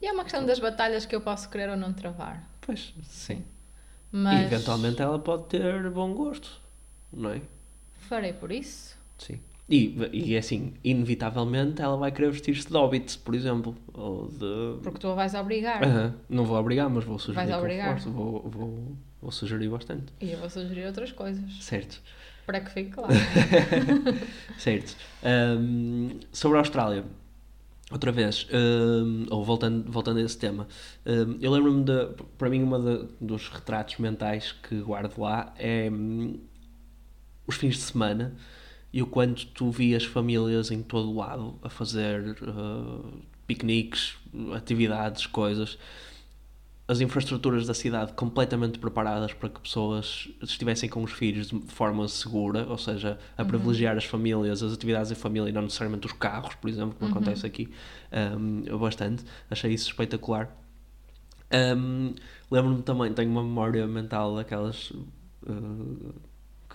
E 0.00 0.06
é 0.06 0.12
uma 0.12 0.22
questão 0.22 0.46
das 0.46 0.60
batalhas 0.60 1.04
que 1.04 1.16
eu 1.16 1.20
posso 1.20 1.50
querer 1.50 1.68
ou 1.68 1.76
não 1.76 1.92
travar. 1.92 2.48
pois, 2.60 2.94
sim. 3.02 3.44
Mas 4.12 4.30
E 4.30 4.42
eventualmente 4.42 5.02
ela 5.02 5.18
pode 5.20 5.48
ter 5.48 5.90
bom 5.90 6.14
gosto, 6.14 6.60
não 7.16 7.30
é? 7.30 7.40
farei 8.08 8.32
por 8.32 8.52
isso. 8.52 8.96
Sim. 9.18 9.40
E, 9.68 9.96
e 10.12 10.36
assim, 10.36 10.74
inevitavelmente 10.84 11.80
ela 11.80 11.96
vai 11.96 12.12
querer 12.12 12.30
vestir-se 12.30 12.68
de 12.68 12.74
hobbit, 12.74 13.16
por 13.18 13.34
exemplo, 13.34 13.74
ou 13.94 14.28
de... 14.28 14.82
Porque 14.82 14.98
tu 14.98 15.08
a 15.08 15.14
vais 15.14 15.34
obrigar. 15.34 15.82
Aham, 15.82 16.14
Não 16.28 16.44
vou 16.44 16.58
obrigar, 16.58 16.90
mas 16.90 17.02
vou 17.04 17.18
sugerir 17.18 17.46
Vais 17.46 17.58
obrigar. 17.58 17.92
força, 17.94 18.10
vou, 18.10 18.42
vou, 18.46 18.96
vou 19.22 19.30
sugerir 19.32 19.70
bastante. 19.70 20.12
E 20.20 20.32
eu 20.32 20.38
vou 20.38 20.50
sugerir 20.50 20.84
outras 20.86 21.12
coisas. 21.12 21.50
Certo. 21.60 22.02
Para 22.44 22.60
que 22.60 22.70
fique 22.72 22.90
claro. 22.90 23.14
Certo. 24.58 24.96
Ahm, 25.22 26.20
sobre 26.30 26.58
a 26.58 26.60
Austrália, 26.60 27.04
outra 27.90 28.12
vez, 28.12 28.46
ahm, 28.52 29.24
ou 29.30 29.42
voltando, 29.42 29.90
voltando 29.90 30.18
a 30.18 30.22
esse 30.22 30.36
tema, 30.36 30.68
ahm, 31.06 31.38
eu 31.40 31.50
lembro-me 31.50 31.84
de, 31.84 32.08
para 32.36 32.50
mim, 32.50 32.62
uma 32.62 32.78
dos 33.18 33.48
retratos 33.48 33.96
mentais 33.96 34.52
que 34.52 34.78
guardo 34.82 35.18
lá 35.18 35.54
é 35.58 35.88
hum, 35.90 36.38
os 37.46 37.56
fins 37.56 37.76
de 37.76 37.82
semana 37.82 38.34
e 38.92 39.02
o 39.02 39.06
quanto 39.06 39.46
tu 39.46 39.70
vias 39.70 40.04
famílias 40.04 40.70
em 40.70 40.82
todo 40.82 41.10
o 41.10 41.16
lado 41.16 41.58
a 41.62 41.68
fazer 41.68 42.36
ah, 42.42 43.00
piqueniques, 43.46 44.16
atividades, 44.54 45.26
coisas. 45.26 45.78
As 46.86 47.00
infraestruturas 47.00 47.66
da 47.66 47.72
cidade 47.72 48.12
completamente 48.12 48.78
preparadas 48.78 49.32
para 49.32 49.48
que 49.48 49.58
pessoas 49.58 50.28
estivessem 50.42 50.88
com 50.88 51.02
os 51.02 51.12
filhos 51.12 51.48
de 51.48 51.60
forma 51.72 52.06
segura, 52.08 52.66
ou 52.68 52.76
seja, 52.76 53.18
a 53.38 53.44
privilegiar 53.44 53.96
as 53.96 54.04
famílias, 54.04 54.62
as 54.62 54.72
atividades 54.72 55.10
em 55.10 55.14
família 55.14 55.48
e 55.48 55.52
não 55.52 55.62
necessariamente 55.62 56.06
os 56.06 56.12
carros, 56.12 56.54
por 56.54 56.68
exemplo, 56.68 56.94
como 56.98 57.10
acontece 57.10 57.46
aqui 57.46 57.70
um, 58.38 58.78
bastante. 58.78 59.24
Achei 59.50 59.72
isso 59.72 59.88
espetacular. 59.88 60.54
Um, 61.52 62.14
Lembro-me 62.50 62.82
também, 62.82 63.12
tenho 63.12 63.30
uma 63.30 63.42
memória 63.42 63.86
mental 63.86 64.36
daquelas 64.36 64.90
uh, 64.90 65.93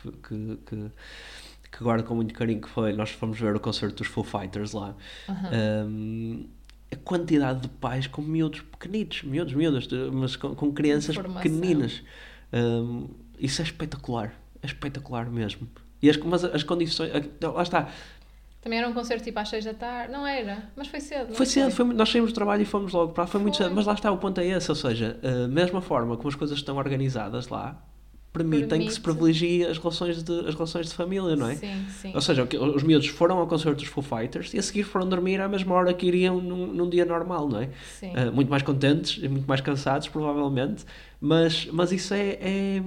que, 0.01 0.11
que, 0.11 0.57
que, 0.65 0.91
que 1.71 1.83
guardo 1.83 2.03
com 2.05 2.15
muito 2.15 2.33
carinho, 2.33 2.61
que 2.61 2.69
foi, 2.69 2.93
nós 2.93 3.11
fomos 3.11 3.39
ver 3.39 3.55
o 3.55 3.59
concerto 3.59 3.95
dos 3.97 4.07
Foo 4.07 4.23
Fighters 4.23 4.73
lá. 4.73 4.95
Um, 5.53 6.47
a 6.91 6.95
quantidade 6.97 7.61
de 7.61 7.67
pais 7.69 8.07
com 8.07 8.21
miúdos 8.21 8.61
pequenitos, 8.61 9.23
miúdos, 9.23 9.53
miúdos, 9.53 9.87
mas 10.11 10.35
com, 10.35 10.55
com 10.55 10.71
crianças 10.73 11.15
Informação. 11.15 11.41
pequeninas. 11.43 12.01
Um, 12.51 13.07
isso 13.37 13.61
é 13.61 13.65
espetacular, 13.65 14.33
é 14.61 14.65
espetacular 14.65 15.29
mesmo. 15.29 15.67
E 16.01 16.09
as, 16.09 16.17
mas 16.17 16.43
as 16.43 16.63
condições, 16.63 17.11
a- 17.13 17.49
lá 17.51 17.61
está, 17.61 17.89
Também 18.61 18.79
era 18.79 18.89
um 18.89 18.93
concerto 18.93 19.23
tipo 19.23 19.37
às 19.39 19.49
6 19.49 19.65
da 19.65 19.73
tarde. 19.75 20.11
Não 20.11 20.25
era, 20.25 20.69
mas 20.75 20.87
foi 20.87 20.99
cedo. 20.99 21.33
foi 21.35 21.45
cedo, 21.45 21.69
foi, 21.71 21.85
nós 21.93 22.09
saímos 22.09 22.31
do 22.31 22.35
trabalho 22.35 22.63
e 22.63 22.65
fomos 22.65 22.91
logo 22.91 23.13
para 23.13 23.23
lá, 23.25 23.27
foi 23.27 23.39
muito 23.39 23.57
Foi. 23.57 23.65
cedo, 23.67 23.75
mas 23.75 23.85
lá 23.85 23.93
está, 23.93 24.11
o 24.11 24.17
ponto 24.17 24.41
é 24.41 24.47
esse, 24.47 24.69
ou 24.71 24.75
seja, 24.75 25.19
a 25.23 25.47
mesma 25.47 25.81
forma 25.81 26.17
como 26.17 26.27
as 26.29 26.35
coisas 26.35 26.57
estão 26.57 26.75
organizadas 26.77 27.47
lá, 27.49 27.79
permitem 28.31 28.85
que 28.85 28.93
se 28.93 28.99
Permite. 28.99 29.01
privilegie 29.01 29.65
as 29.65 29.77
relações 29.77 30.21
de, 30.23 30.39
as 30.47 30.53
relações 30.53 30.87
de 30.87 30.93
família, 30.93 31.35
não 31.35 31.49
é? 31.49 31.55
Sim, 31.55 31.85
sim. 31.89 32.11
Ou 32.13 32.21
seja, 32.21 32.47
os 32.75 32.83
miúdos 32.83 33.07
foram 33.07 33.39
ao 33.39 33.47
concerto 33.47 33.81
dos 33.81 33.87
Foo 33.87 34.03
Fighters 34.03 34.53
e 34.53 34.59
a 34.59 34.61
seguir 34.61 34.83
foram 34.83 35.09
dormir 35.09 35.41
à 35.41 35.47
mesma 35.47 35.73
hora 35.73 35.93
que 35.93 36.05
iriam 36.05 36.39
num, 36.39 36.67
num 36.67 36.89
dia 36.89 37.05
normal, 37.05 37.49
não 37.49 37.61
é? 37.61 37.69
Sim. 37.99 38.11
Uh, 38.11 38.31
muito 38.31 38.49
mais 38.49 38.61
contentes 38.61 39.21
e 39.23 39.27
muito 39.27 39.47
mais 39.47 39.61
cansados, 39.61 40.07
provavelmente, 40.07 40.85
mas, 41.19 41.65
mas 41.71 41.91
isso 41.91 42.13
é, 42.13 42.37
é, 42.39 42.83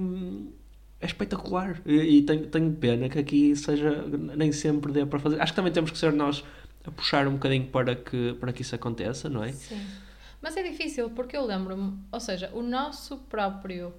é 1.01 1.05
espetacular 1.05 1.81
e, 1.85 2.19
e 2.19 2.21
tenho, 2.21 2.47
tenho 2.47 2.71
pena 2.73 3.09
que 3.09 3.19
aqui 3.19 3.55
seja 3.55 4.05
nem 4.37 4.51
sempre 4.51 4.91
dê 4.93 5.05
para 5.05 5.19
fazer. 5.19 5.41
Acho 5.41 5.51
que 5.51 5.55
também 5.57 5.73
temos 5.73 5.91
que 5.91 5.97
ser 5.97 6.13
nós 6.13 6.43
a 6.85 6.91
puxar 6.91 7.27
um 7.27 7.33
bocadinho 7.33 7.67
para 7.67 7.95
que, 7.95 8.33
para 8.39 8.53
que 8.53 8.61
isso 8.61 8.75
aconteça, 8.75 9.29
não 9.29 9.43
é? 9.43 9.51
Sim. 9.51 9.81
Mas 10.41 10.57
é 10.57 10.63
difícil 10.63 11.09
porque 11.09 11.37
eu 11.37 11.45
lembro-me, 11.45 11.97
ou 12.11 12.19
seja, 12.19 12.49
o 12.53 12.61
nosso 12.61 13.17
próprio 13.29 13.93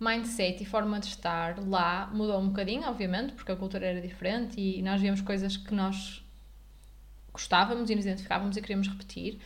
mindset 0.00 0.62
e 0.62 0.66
forma 0.66 1.00
de 1.00 1.06
estar 1.06 1.58
lá 1.66 2.08
mudou 2.12 2.40
um 2.40 2.48
bocadinho, 2.48 2.88
obviamente, 2.88 3.32
porque 3.32 3.50
a 3.50 3.56
cultura 3.56 3.86
era 3.86 4.00
diferente 4.00 4.60
e 4.60 4.80
nós 4.82 5.00
víamos 5.00 5.20
coisas 5.20 5.56
que 5.56 5.74
nós 5.74 6.24
gostávamos 7.32 7.90
e 7.90 7.94
nos 7.94 8.04
identificávamos 8.04 8.56
e 8.56 8.60
queríamos 8.60 8.88
repetir 8.88 9.38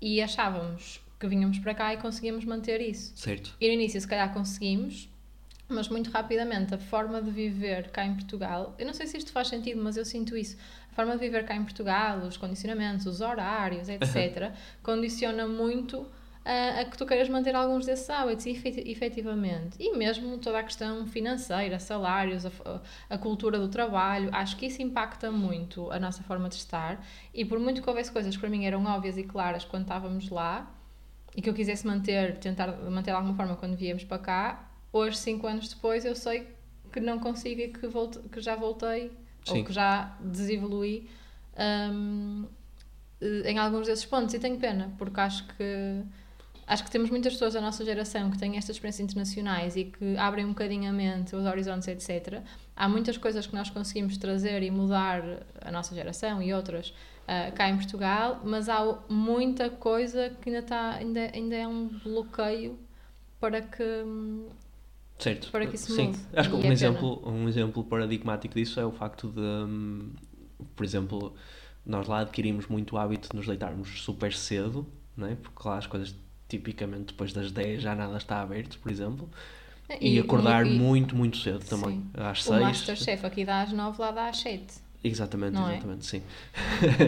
e 0.00 0.22
achávamos 0.22 1.00
que 1.18 1.26
vinhamos 1.26 1.58
para 1.58 1.74
cá 1.74 1.92
e 1.92 1.96
conseguíamos 1.96 2.44
manter 2.44 2.80
isso. 2.80 3.12
Certo. 3.16 3.54
E 3.60 3.66
no 3.66 3.74
início, 3.74 4.00
se 4.00 4.06
calhar, 4.06 4.32
conseguimos, 4.32 5.08
mas 5.68 5.88
muito 5.88 6.10
rapidamente 6.10 6.74
a 6.74 6.78
forma 6.78 7.20
de 7.20 7.30
viver 7.30 7.90
cá 7.90 8.04
em 8.04 8.14
Portugal, 8.14 8.74
eu 8.78 8.86
não 8.86 8.94
sei 8.94 9.06
se 9.06 9.16
isto 9.18 9.32
faz 9.32 9.48
sentido, 9.48 9.82
mas 9.82 9.96
eu 9.96 10.04
sinto 10.04 10.36
isso. 10.36 10.56
A 10.90 10.94
forma 10.94 11.12
de 11.12 11.18
viver 11.18 11.44
cá 11.44 11.54
em 11.54 11.62
Portugal, 11.62 12.18
os 12.20 12.36
condicionamentos, 12.36 13.06
os 13.06 13.20
horários, 13.20 13.88
etc., 13.88 14.52
condiciona 14.82 15.46
muito 15.46 16.06
a, 16.48 16.80
a 16.80 16.84
que 16.86 16.96
tu 16.96 17.04
queiras 17.04 17.28
manter 17.28 17.54
alguns 17.54 17.84
desses 17.84 18.08
hábitos, 18.08 18.46
efet- 18.46 18.82
efetivamente. 18.88 19.76
E 19.78 19.94
mesmo 19.94 20.38
toda 20.38 20.60
a 20.60 20.62
questão 20.62 21.06
financeira, 21.06 21.78
salários, 21.78 22.46
a, 22.46 22.50
a 23.10 23.18
cultura 23.18 23.58
do 23.58 23.68
trabalho, 23.68 24.30
acho 24.32 24.56
que 24.56 24.64
isso 24.64 24.80
impacta 24.80 25.30
muito 25.30 25.90
a 25.90 26.00
nossa 26.00 26.22
forma 26.22 26.48
de 26.48 26.54
estar. 26.54 27.04
E 27.34 27.44
por 27.44 27.58
muito 27.60 27.82
que 27.82 27.88
houvesse 27.88 28.10
coisas 28.10 28.34
que 28.34 28.40
para 28.40 28.48
mim 28.48 28.64
eram 28.64 28.82
óbvias 28.86 29.18
e 29.18 29.24
claras 29.24 29.62
quando 29.66 29.82
estávamos 29.82 30.30
lá, 30.30 30.74
e 31.36 31.42
que 31.42 31.50
eu 31.50 31.54
quisesse 31.54 31.86
manter, 31.86 32.38
tentar 32.38 32.68
manter 32.90 33.10
de 33.10 33.16
alguma 33.16 33.34
forma 33.34 33.54
quando 33.54 33.76
viemos 33.76 34.02
para 34.02 34.18
cá, 34.18 34.70
hoje, 34.90 35.18
cinco 35.18 35.46
anos 35.46 35.68
depois, 35.68 36.06
eu 36.06 36.16
sei 36.16 36.48
que 36.90 36.98
não 36.98 37.18
consigo 37.18 37.60
e 37.60 37.68
que, 37.68 37.86
volte, 37.86 38.18
que 38.30 38.40
já 38.40 38.56
voltei 38.56 39.12
Sim. 39.44 39.58
ou 39.58 39.64
que 39.64 39.72
já 39.72 40.16
desevoluí 40.18 41.08
hum, 41.92 42.46
eh, 43.20 43.50
em 43.52 43.58
alguns 43.58 43.86
desses 43.86 44.06
pontos 44.06 44.32
e 44.34 44.38
tenho 44.38 44.58
pena 44.58 44.94
porque 44.96 45.20
acho 45.20 45.46
que 45.48 46.02
acho 46.68 46.84
que 46.84 46.90
temos 46.90 47.10
muitas 47.10 47.32
pessoas 47.32 47.54
da 47.54 47.60
nossa 47.60 47.84
geração 47.84 48.30
que 48.30 48.38
têm 48.38 48.56
estas 48.56 48.76
experiências 48.76 49.04
internacionais 49.04 49.74
e 49.74 49.84
que 49.84 50.16
abrem 50.16 50.44
um 50.44 50.50
bocadinho 50.50 50.88
a 50.88 50.92
mente, 50.92 51.34
os 51.34 51.44
horizontes, 51.44 51.88
etc. 51.88 52.42
Há 52.76 52.88
muitas 52.88 53.16
coisas 53.16 53.46
que 53.46 53.54
nós 53.54 53.70
conseguimos 53.70 54.16
trazer 54.18 54.62
e 54.62 54.70
mudar 54.70 55.22
a 55.60 55.72
nossa 55.72 55.94
geração 55.94 56.42
e 56.42 56.52
outras 56.52 56.92
ah, 57.26 57.50
cá 57.52 57.68
em 57.68 57.76
Portugal, 57.76 58.40
mas 58.44 58.68
há 58.68 58.98
muita 59.08 59.70
coisa 59.70 60.30
que 60.40 60.50
ainda, 60.50 60.60
está, 60.60 60.94
ainda, 60.94 61.30
ainda 61.34 61.56
é 61.56 61.66
um 61.66 61.88
bloqueio 62.04 62.78
para 63.40 63.62
que 63.62 64.04
Certo. 65.18 65.50
Para 65.50 65.66
que 65.66 65.74
isso 65.74 65.92
Sim. 65.92 66.08
mude. 66.08 66.18
Acho 66.32 66.48
que 66.48 66.54
um 66.54 66.58
é 66.58 66.62
pena. 66.62 66.72
exemplo, 66.74 67.28
um 67.28 67.48
exemplo 67.48 67.82
paradigmático 67.82 68.54
disso 68.54 68.78
é 68.78 68.86
o 68.86 68.92
facto 68.92 69.28
de, 69.28 69.40
hum, 69.40 70.12
por 70.76 70.84
exemplo, 70.84 71.34
nós 71.84 72.06
lá 72.06 72.20
adquirimos 72.20 72.66
muito 72.68 72.94
o 72.94 72.98
hábito 72.98 73.28
de 73.30 73.36
nos 73.36 73.46
deitarmos 73.46 74.02
super 74.02 74.32
cedo, 74.32 74.86
não 75.16 75.26
é? 75.26 75.34
porque 75.34 75.68
lá 75.68 75.78
as 75.78 75.86
coisas 75.86 76.14
tipicamente 76.48 77.06
depois 77.08 77.32
das 77.32 77.50
10 77.52 77.82
já 77.82 77.94
nada 77.94 78.16
está 78.16 78.40
aberto, 78.40 78.78
por 78.78 78.90
exemplo, 78.90 79.28
e, 80.00 80.18
acordar 80.18 80.66
e- 80.66 80.70
muito, 80.78 81.14
muito 81.16 81.36
cedo 81.38 81.64
também, 81.64 81.96
Sim. 81.98 82.10
às 82.14 82.40
O 82.46 82.48
6. 82.54 82.60
Masterchef 82.60 83.26
aqui 83.26 83.44
dá 83.44 83.62
às 83.62 83.72
9, 83.72 84.00
lá 84.00 84.10
dá 84.10 84.28
às 84.28 84.38
7. 84.38 84.86
Exatamente, 85.04 85.52
Não 85.52 85.68
é? 85.68 85.74
exatamente, 85.74 86.06
sim. 86.06 86.22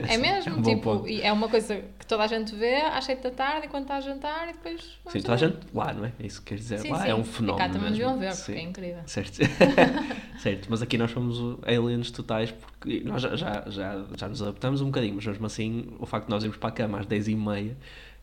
É 0.08 0.16
mesmo, 0.16 0.54
um 0.54 0.62
bom 0.62 0.74
tipo, 0.76 1.08
e 1.08 1.20
é 1.22 1.32
uma 1.32 1.48
coisa 1.48 1.82
que 1.98 2.06
toda 2.06 2.22
a 2.22 2.26
gente 2.28 2.54
vê 2.54 2.76
às 2.76 3.04
7 3.04 3.20
da 3.20 3.30
tarde 3.32 3.66
enquanto 3.66 3.82
está 3.82 3.96
a 3.96 4.00
jantar 4.00 4.48
e 4.48 4.52
depois. 4.52 4.80
Sim, 5.08 5.20
toda 5.20 5.34
a 5.34 5.36
gente 5.36 5.56
lá, 5.74 5.92
não 5.92 6.04
é? 6.04 6.12
É 6.20 6.26
isso 6.26 6.40
que 6.40 6.50
quer 6.50 6.54
dizer. 6.54 6.78
Sim, 6.78 6.90
lá 6.90 7.02
sim. 7.02 7.08
é 7.08 7.14
um 7.16 7.22
E 7.22 7.24
fenómeno. 7.24 7.58
cá 7.58 7.68
também 7.68 7.90
deviam 7.90 8.16
ver, 8.16 8.32
Sim. 8.32 8.44
porque 8.44 8.60
é 8.60 8.62
incrível. 8.62 9.02
Certo. 9.06 9.38
certo, 10.38 10.66
mas 10.70 10.82
aqui 10.82 10.96
nós 10.96 11.10
somos 11.10 11.38
o- 11.40 11.58
aliens 11.66 12.12
totais 12.12 12.52
porque 12.52 13.00
nós 13.04 13.22
já, 13.22 13.34
já, 13.34 13.64
já, 13.68 14.04
já 14.16 14.28
nos 14.28 14.40
adaptamos 14.40 14.80
um 14.80 14.86
bocadinho, 14.86 15.16
mas 15.16 15.26
mesmo 15.26 15.46
assim 15.46 15.88
o 15.98 16.06
facto 16.06 16.26
de 16.26 16.30
nós 16.30 16.44
irmos 16.44 16.58
para 16.58 16.68
a 16.68 16.72
cama 16.72 17.00
às 17.00 17.06
10h30 17.06 17.72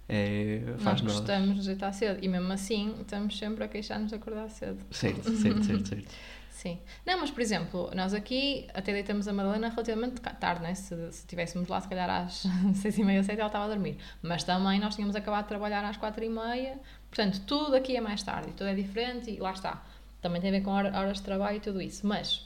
é, 0.09 0.61
faz 0.79 1.01
Nós 1.01 1.01
nós. 1.01 1.13
gostamos 1.13 1.59
de 1.61 1.67
deitar 1.67 1.91
cedo 1.93 2.23
e 2.23 2.27
mesmo 2.27 2.51
assim 2.53 2.95
estamos 3.01 3.37
sempre 3.37 3.63
a 3.63 3.67
queixar-nos 3.67 4.09
de 4.09 4.15
acordar 4.15 4.49
cedo. 4.49 4.83
Certo, 4.91 5.23
certo, 5.35 5.63
certo, 5.63 5.87
certo. 5.87 6.07
Sim. 6.51 6.79
Não, 7.05 7.19
mas 7.19 7.29
por 7.29 7.39
exemplo, 7.41 7.91
nós 7.93 8.13
aqui 8.15 8.67
até 8.73 8.91
deitamos 8.91 9.27
a 9.27 9.33
Madalena 9.33 9.69
relativamente 9.69 10.19
tarde, 10.21 10.63
né? 10.63 10.73
Se, 10.73 10.95
se 11.11 11.19
estivéssemos 11.19 11.67
lá, 11.69 11.79
se 11.79 11.87
calhar 11.87 12.09
às 12.09 12.43
seis 12.81 12.97
e 12.97 13.03
meia, 13.03 13.21
sete, 13.23 13.37
ela 13.39 13.47
estava 13.47 13.65
a 13.65 13.67
dormir. 13.67 13.97
Mas 14.23 14.43
também 14.43 14.79
nós 14.79 14.95
tínhamos 14.95 15.15
acabado 15.15 15.43
de 15.43 15.49
trabalhar 15.49 15.85
às 15.85 15.97
quatro 15.97 16.23
e 16.23 16.29
meia. 16.29 16.79
Portanto, 17.11 17.41
tudo 17.45 17.75
aqui 17.75 17.95
é 17.95 18.01
mais 18.01 18.23
tarde, 18.23 18.51
tudo 18.53 18.67
é 18.67 18.73
diferente 18.73 19.29
e 19.29 19.37
lá 19.37 19.51
está. 19.51 19.85
Também 20.19 20.41
tem 20.41 20.49
a 20.49 20.53
ver 20.53 20.61
com 20.61 20.71
hora- 20.71 20.97
horas 20.97 21.17
de 21.17 21.23
trabalho 21.23 21.57
e 21.57 21.59
tudo 21.59 21.81
isso. 21.81 22.05
Mas 22.07 22.45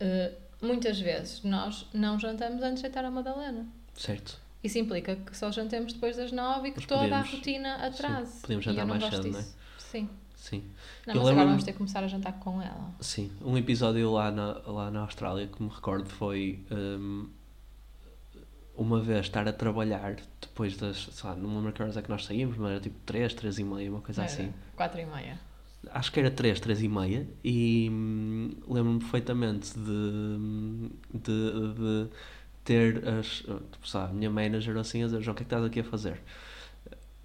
Uh, 0.00 0.34
muitas 0.60 0.98
vezes 1.00 1.42
nós 1.44 1.86
não 1.94 2.18
jantamos 2.18 2.60
antes 2.60 2.78
de 2.78 2.82
deitar 2.88 3.04
a 3.04 3.10
Madalena. 3.10 3.64
Certo. 3.94 4.40
Isso 4.62 4.78
implica 4.78 5.16
que 5.16 5.36
só 5.36 5.50
jantemos 5.50 5.92
depois 5.92 6.16
das 6.16 6.30
nove 6.32 6.68
e 6.68 6.70
que 6.72 6.78
Mas 6.78 6.86
toda 6.86 7.00
podemos- 7.02 7.26
a 7.28 7.30
rotina 7.30 7.74
atrase. 7.86 8.32
sim, 8.32 8.40
podemos 8.42 8.64
jantar 8.64 8.86
mais 8.86 9.04
cedo, 9.04 9.28
não 9.28 9.38
é? 9.40 9.44
Sim. 9.78 10.08
Sim. 10.36 10.64
Não, 11.06 11.14
Eu 11.14 11.20
mas 11.20 11.30
agora 11.30 11.46
vamos 11.46 11.62
ter 11.64 11.72
que 11.72 11.78
começar 11.78 12.02
a 12.02 12.08
jantar 12.08 12.32
com 12.40 12.60
ela. 12.60 12.92
Sim, 13.00 13.30
um 13.40 13.56
episódio 13.56 14.10
lá 14.12 14.30
na, 14.30 14.58
lá 14.66 14.90
na 14.90 15.00
Austrália 15.00 15.46
que 15.46 15.62
me 15.62 15.68
recordo 15.68 16.08
foi 16.08 16.64
hum, 16.70 17.28
uma 18.76 19.00
vez 19.00 19.26
estar 19.26 19.46
a 19.46 19.52
trabalhar 19.52 20.16
depois 20.40 20.76
das, 20.76 21.08
sei 21.12 21.30
lá, 21.30 21.36
não 21.36 21.48
me 21.50 21.56
lembro 21.56 21.72
que 21.72 21.82
horas 21.82 21.96
é 21.96 22.02
que 22.02 22.08
nós 22.10 22.24
saímos, 22.24 22.56
mas 22.56 22.70
era 22.72 22.80
tipo 22.80 22.98
3, 23.06 23.34
3 23.34 23.58
e 23.58 23.64
meia, 23.64 23.90
uma 23.90 24.00
coisa 24.00 24.22
Era 24.22 24.32
assim. 24.32 24.52
Quatro 24.74 25.00
e 25.00 25.06
meia. 25.06 25.38
Acho 25.90 26.12
que 26.12 26.20
era 26.20 26.30
3, 26.30 26.58
3 26.60 26.82
e 26.82 26.88
meia 26.88 27.28
e 27.44 27.88
hum, 27.90 28.50
lembro-me 28.68 28.98
perfeitamente 29.00 29.74
de, 29.78 30.90
de, 31.12 31.74
de 31.74 32.08
ter 32.64 33.06
as, 33.08 33.44
tipo, 33.72 33.88
sabe, 33.88 34.10
a 34.10 34.14
minha 34.14 34.30
manager 34.30 34.76
assim 34.76 35.02
a 35.02 35.06
dizer, 35.06 35.20
João, 35.22 35.32
o 35.32 35.36
que 35.36 35.42
é 35.42 35.44
que 35.44 35.54
estás 35.54 35.64
aqui 35.64 35.80
a 35.80 35.84
fazer? 35.84 36.20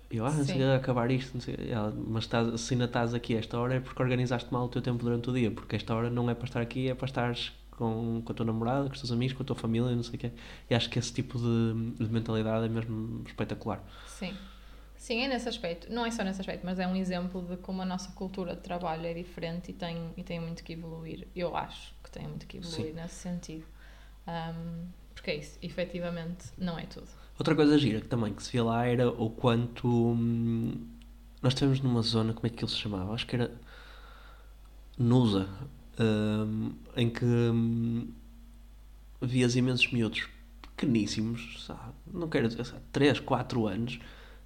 Eu, 0.09 0.25
ah, 0.25 0.31
não 0.31 0.45
sei 0.45 0.55
Sim. 0.55 0.73
acabar 0.73 1.11
isto, 1.11 1.33
não 1.33 1.41
sei. 1.41 1.55
Ela, 1.69 1.91
mas 1.91 2.23
estás, 2.23 2.61
se 2.61 2.73
ainda 2.73 2.85
estás 2.85 3.13
aqui 3.13 3.35
a 3.35 3.39
esta 3.39 3.59
hora 3.59 3.75
é 3.75 3.79
porque 3.79 4.01
organizaste 4.01 4.51
mal 4.53 4.65
o 4.65 4.69
teu 4.69 4.81
tempo 4.81 5.03
durante 5.03 5.29
o 5.29 5.33
dia, 5.33 5.51
porque 5.51 5.75
esta 5.75 5.93
hora 5.93 6.09
não 6.09 6.29
é 6.29 6.33
para 6.33 6.45
estar 6.45 6.61
aqui, 6.61 6.89
é 6.89 6.95
para 6.95 7.05
estares 7.05 7.51
com, 7.71 8.21
com 8.23 8.31
a 8.31 8.35
tua 8.35 8.45
namorada, 8.45 8.87
com 8.87 8.93
os 8.93 8.99
teus 8.99 9.11
amigos, 9.11 9.35
com 9.35 9.43
a 9.43 9.45
tua 9.45 9.55
família, 9.55 9.93
não 9.93 10.03
sei 10.03 10.15
o 10.15 10.17
quê. 10.17 10.31
E 10.69 10.75
acho 10.75 10.89
que 10.89 10.97
esse 10.97 11.13
tipo 11.13 11.37
de, 11.37 12.05
de 12.05 12.11
mentalidade 12.11 12.65
é 12.65 12.69
mesmo 12.69 13.23
espetacular. 13.25 13.83
Sim. 14.07 14.35
Sim, 14.95 15.21
é 15.21 15.27
nesse 15.27 15.47
aspecto. 15.47 15.91
Não 15.91 16.05
é 16.05 16.11
só 16.11 16.23
nesse 16.23 16.41
aspecto, 16.41 16.65
mas 16.65 16.79
é 16.79 16.87
um 16.87 16.95
exemplo 16.95 17.41
de 17.43 17.57
como 17.57 17.81
a 17.81 17.85
nossa 17.85 18.11
cultura 18.13 18.55
de 18.55 18.61
trabalho 18.61 19.05
é 19.05 19.13
diferente 19.13 19.71
e 19.71 19.73
tem, 19.73 20.11
e 20.17 20.23
tem 20.23 20.39
muito 20.39 20.63
que 20.63 20.73
evoluir. 20.73 21.27
Eu 21.35 21.55
acho 21.55 21.93
que 22.03 22.09
tem 22.09 22.27
muito 22.27 22.47
que 22.47 22.57
evoluir 22.57 22.87
Sim. 22.87 22.93
nesse 22.93 23.15
sentido. 23.15 23.65
Ahm, 24.25 24.87
porque 25.27 25.31
é 25.31 25.35
isso, 25.35 25.59
efetivamente, 25.61 26.45
não 26.57 26.79
é 26.79 26.85
tudo. 26.85 27.07
Outra 27.37 27.53
coisa 27.53 27.77
gira 27.77 27.99
que 27.99 28.07
também 28.07 28.33
que 28.33 28.41
se 28.41 28.51
via 28.53 28.63
lá 28.63 28.85
era 28.85 29.09
o 29.09 29.29
quanto 29.29 29.85
hum, 29.85 30.87
nós 31.41 31.51
estivemos 31.51 31.81
numa 31.81 32.01
zona, 32.01 32.33
como 32.33 32.47
é 32.47 32.49
que 32.49 32.55
aquilo 32.55 32.69
se 32.69 32.77
chamava? 32.77 33.13
Acho 33.13 33.27
que 33.27 33.35
era 33.35 33.51
Nusa, 34.97 35.49
hum, 35.99 36.71
em 36.95 37.09
que 37.09 37.25
hum, 37.25 38.09
vias 39.21 39.57
imensos 39.57 39.91
miúdos 39.91 40.29
pequeníssimos, 40.61 41.65
sabe? 41.65 41.93
não 42.13 42.29
quero 42.29 42.47
dizer, 42.47 42.63
sabe, 42.63 42.83
3, 42.93 43.19
4 43.19 43.67
anos, 43.67 43.99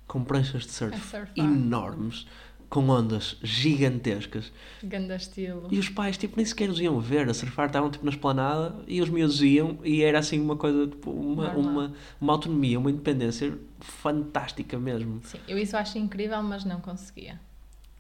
com 0.08 0.24
pranchas 0.24 0.64
de 0.64 0.72
surf 0.72 0.98
surfar. 0.98 1.32
enormes, 1.36 2.26
com 2.72 2.88
ondas 2.88 3.36
gigantescas. 3.44 4.50
Ganda 4.82 5.18
estilo. 5.18 5.68
E 5.70 5.78
os 5.78 5.90
pais, 5.90 6.18
tipo, 6.18 6.38
nem 6.38 6.46
sequer 6.46 6.70
os 6.70 6.80
iam 6.80 7.02
ver 7.02 7.30
a 7.30 7.34
surfar, 7.34 7.68
estavam, 7.68 7.92
tipo, 7.92 8.06
na 8.06 8.12
esplanada 8.12 8.82
e 8.88 9.02
os 9.02 9.10
miúdos 9.10 9.42
iam 9.44 9.78
e 9.84 10.02
era, 10.02 10.18
assim, 10.18 10.40
uma 10.40 10.56
coisa, 10.56 10.88
tipo, 10.88 11.12
uma, 11.12 11.52
Normal. 11.52 11.72
uma, 11.72 11.94
uma 12.20 12.34
autonomia, 12.34 12.80
uma 12.80 12.90
independência 12.90 13.60
fantástica 13.82 14.80
mesmo. 14.80 15.20
Sim, 15.26 15.40
eu 15.50 15.58
isso 15.58 15.76
acho 15.76 15.98
incrível, 15.98 16.42
mas 16.42 16.64
não 16.64 16.80
conseguia. 16.80 17.38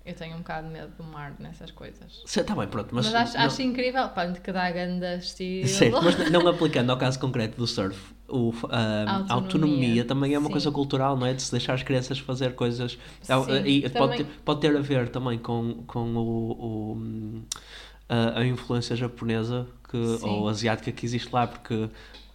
Eu 0.04 0.16
tenho 0.16 0.34
um 0.36 0.40
bocado 0.40 0.68
de 0.68 0.74
medo 0.74 0.92
do 0.98 1.04
mar 1.04 1.36
nessas 1.38 1.70
coisas. 1.70 2.24
Está 2.26 2.56
bem, 2.56 2.68
pronto, 2.68 2.90
mas... 2.94 3.06
Mas, 3.06 3.16
acho, 3.16 3.38
não- 3.38 3.46
acho 3.46 3.62
incrível, 3.62 4.10
pá, 4.10 4.28
que 4.32 4.52
dá 4.52 4.72
ganda 4.72 5.16
estilo. 5.16 5.68
Certo, 5.68 6.02
mas 6.04 6.18
não 6.32 6.48
aplicando 6.48 6.90
ao 6.90 6.98
caso 6.98 7.20
concreto 7.20 7.56
do 7.56 7.68
surf, 7.68 8.00
o, 8.28 8.52
a, 8.70 9.02
Autonomia. 9.12 9.34
autonomia 9.34 10.06
também 10.06 10.34
é 10.34 10.40
uma 10.40 10.48
Sim. 10.48 10.52
coisa 10.54 10.72
cultural, 10.72 11.16
não 11.16 11.28
é? 11.28 11.34
De 11.34 11.42
se 11.44 11.52
deixar 11.52 11.74
as 11.76 11.84
crianças 11.84 12.18
fazer 12.18 12.56
coisas. 12.56 12.98
Ah, 13.30 13.42
Sim, 13.44 13.62
e 13.66 13.90
pode, 13.90 14.18
ter, 14.18 14.26
pode 14.44 14.62
ter 14.62 14.76
a 14.76 14.80
ver 14.82 15.10
também 15.10 15.38
com, 15.38 15.84
com 15.86 16.16
o, 16.16 16.52
o, 16.98 17.42
a, 18.10 18.40
a 18.40 18.46
influência 18.46 18.96
japonesa 18.96 19.68
que, 19.88 19.98
ou 20.24 20.48
asiática 20.50 20.92
que 20.92 21.06
existe 21.06 21.30
lá, 21.32 21.46
porque 21.46 21.90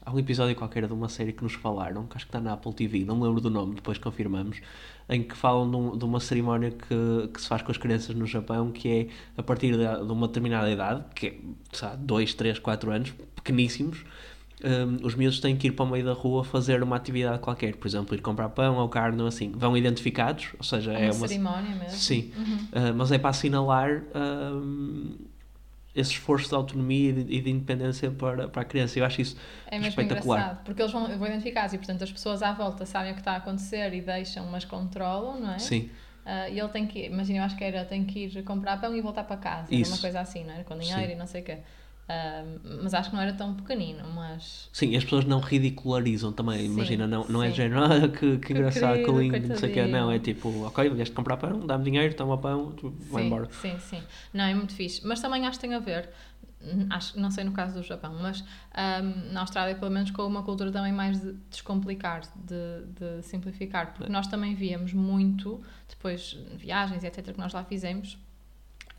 há 0.06 0.12
um 0.12 0.18
episódio 0.20 0.54
qualquer 0.54 0.86
de 0.86 0.92
uma 0.92 1.08
série 1.08 1.32
que 1.32 1.42
nos 1.42 1.54
falaram, 1.54 2.06
que 2.06 2.16
acho 2.16 2.24
que 2.24 2.30
está 2.30 2.40
na 2.40 2.52
Apple 2.52 2.72
TV, 2.72 3.04
não 3.04 3.16
me 3.16 3.24
lembro 3.24 3.40
do 3.40 3.50
nome, 3.50 3.74
depois 3.74 3.98
confirmamos, 3.98 4.60
em 5.08 5.22
que 5.22 5.36
falam 5.36 5.68
de, 5.68 5.76
um- 5.76 5.98
de 5.98 6.04
uma 6.04 6.20
cerimónia 6.20 6.70
que, 6.70 7.28
que 7.34 7.40
se 7.40 7.48
faz 7.48 7.60
com 7.62 7.72
as 7.72 7.76
crianças 7.76 8.14
no 8.14 8.24
Japão, 8.24 8.70
que 8.70 8.88
é 8.88 9.08
a 9.36 9.42
partir 9.42 9.72
de, 9.72 9.78
de 10.06 10.12
uma 10.12 10.28
determinada 10.28 10.70
idade, 10.70 11.04
que 11.14 11.26
é, 11.26 11.34
sabe, 11.72 12.04
2, 12.04 12.34
3, 12.34 12.58
4 12.60 12.90
anos, 12.92 13.12
pequeníssimos, 13.34 14.04
hum, 14.64 14.98
os 15.02 15.14
miúdos 15.16 15.40
têm 15.40 15.56
que 15.56 15.66
ir 15.66 15.72
para 15.72 15.84
o 15.84 15.88
meio 15.90 16.04
da 16.04 16.12
rua 16.12 16.44
fazer 16.44 16.82
uma 16.84 16.94
atividade 16.96 17.40
qualquer, 17.40 17.74
por 17.76 17.86
exemplo, 17.88 18.14
ir 18.14 18.20
comprar 18.20 18.48
pão 18.50 18.76
ou 18.76 18.88
carne 18.88 19.20
ou 19.20 19.26
assim. 19.28 19.50
Vão 19.56 19.76
identificados, 19.76 20.48
ou 20.56 20.64
seja, 20.64 20.92
É 20.92 21.06
é 21.06 21.10
uma 21.10 21.14
uma. 21.14 21.28
cerimónia 21.28 21.74
mesmo. 21.74 21.90
Sim, 21.98 22.30
Uhum. 22.36 22.54
Uh, 22.90 22.94
mas 22.96 23.10
é 23.12 23.18
para 23.18 23.30
assinalar 23.30 24.02
hum, 24.14 25.16
esse 25.96 26.10
esforço 26.12 26.48
de 26.50 26.54
autonomia 26.54 27.10
e 27.10 27.12
de, 27.12 27.34
e 27.34 27.40
de 27.40 27.50
independência 27.50 28.10
para, 28.10 28.48
para 28.48 28.62
a 28.62 28.64
criança. 28.64 28.98
Eu 28.98 29.04
acho 29.04 29.20
isso 29.22 29.36
É 29.66 29.78
mesmo 29.78 29.88
espetacular. 29.88 30.38
engraçado, 30.38 30.64
porque 30.64 30.82
eles 30.82 30.92
vão, 30.92 31.06
vão 31.18 31.26
identificar 31.26 31.66
e, 31.72 31.78
portanto, 31.78 32.04
as 32.04 32.12
pessoas 32.12 32.42
à 32.42 32.52
volta 32.52 32.84
sabem 32.86 33.12
o 33.12 33.14
que 33.14 33.20
está 33.20 33.32
a 33.32 33.36
acontecer 33.36 33.92
e 33.94 34.00
deixam, 34.00 34.46
mas 34.46 34.64
controlam, 34.64 35.40
não 35.40 35.52
é? 35.54 35.58
Sim, 35.58 35.90
Ah, 36.24 36.48
e 36.48 36.58
ele 36.58 36.68
tem 36.68 36.86
que, 36.86 37.06
imagina, 37.06 37.38
eu 37.40 37.44
acho 37.44 37.56
que 37.56 37.64
era, 37.64 37.84
tem 37.84 38.04
que 38.04 38.24
ir 38.26 38.42
comprar 38.44 38.80
pão 38.80 38.94
e 38.94 39.00
voltar 39.00 39.24
para 39.24 39.36
casa, 39.36 39.72
Isso. 39.74 39.92
uma 39.92 39.98
coisa 40.00 40.20
assim, 40.20 40.44
não 40.44 40.52
era? 40.54 40.64
Com 40.64 40.76
dinheiro 40.78 41.06
Sim. 41.06 41.12
e 41.12 41.14
não 41.16 41.26
sei 41.26 41.40
o 41.40 41.44
quê. 41.44 41.58
Mas 42.82 42.94
acho 42.94 43.10
que 43.10 43.16
não 43.16 43.22
era 43.22 43.32
tão 43.32 43.54
pequenino, 43.54 44.04
mas... 44.14 44.68
sim, 44.72 44.96
as 44.96 45.02
pessoas 45.02 45.24
não 45.24 45.40
ridicularizam 45.40 46.32
também. 46.32 46.60
Sim, 46.60 46.66
Imagina, 46.66 47.06
não, 47.06 47.24
não 47.28 47.42
é 47.42 47.48
de 47.50 47.56
género, 47.56 47.82
ah, 47.84 48.08
que, 48.08 48.38
que 48.38 48.52
engraçado, 48.52 49.02
que 49.02 49.10
lindo, 49.10 49.48
não 49.48 49.56
sei 49.56 49.70
o 49.70 49.72
quê. 49.72 49.86
Não, 49.86 50.10
é 50.10 50.18
tipo, 50.18 50.64
ok, 50.64 50.88
vieste 50.90 51.14
comprar 51.14 51.36
pão, 51.36 51.66
dá-me 51.66 51.84
dinheiro, 51.84 52.14
toma 52.14 52.38
pão, 52.38 52.74
vai 53.10 53.22
sim, 53.22 53.26
embora. 53.26 53.48
Sim, 53.50 53.78
sim. 53.80 54.02
Não, 54.32 54.44
é 54.44 54.54
muito 54.54 54.74
fixe. 54.74 55.04
Mas 55.04 55.20
também 55.20 55.46
acho 55.46 55.58
que 55.58 55.66
tem 55.66 55.74
a 55.74 55.80
ver, 55.80 56.08
hum, 56.62 56.86
acho, 56.90 57.18
não 57.18 57.30
sei 57.32 57.42
no 57.42 57.50
caso 57.50 57.74
do 57.74 57.82
Japão, 57.82 58.16
mas 58.20 58.44
ahm, 58.72 59.32
na 59.32 59.40
Austrália, 59.40 59.74
pelo 59.74 59.90
menos, 59.90 60.12
com 60.12 60.22
uma 60.22 60.44
cultura 60.44 60.70
também 60.70 60.92
mais 60.92 61.20
de 61.20 61.32
descomplicar, 61.50 62.22
de, 62.36 63.16
de 63.18 63.22
simplificar. 63.24 63.94
Porque 63.94 64.12
nós 64.12 64.28
também 64.28 64.54
víamos 64.54 64.92
muito, 64.92 65.60
depois 65.88 66.38
de 66.50 66.56
viagens 66.56 67.02
e 67.02 67.06
etc., 67.08 67.32
que 67.32 67.38
nós 67.38 67.52
lá 67.52 67.64
fizemos, 67.64 68.16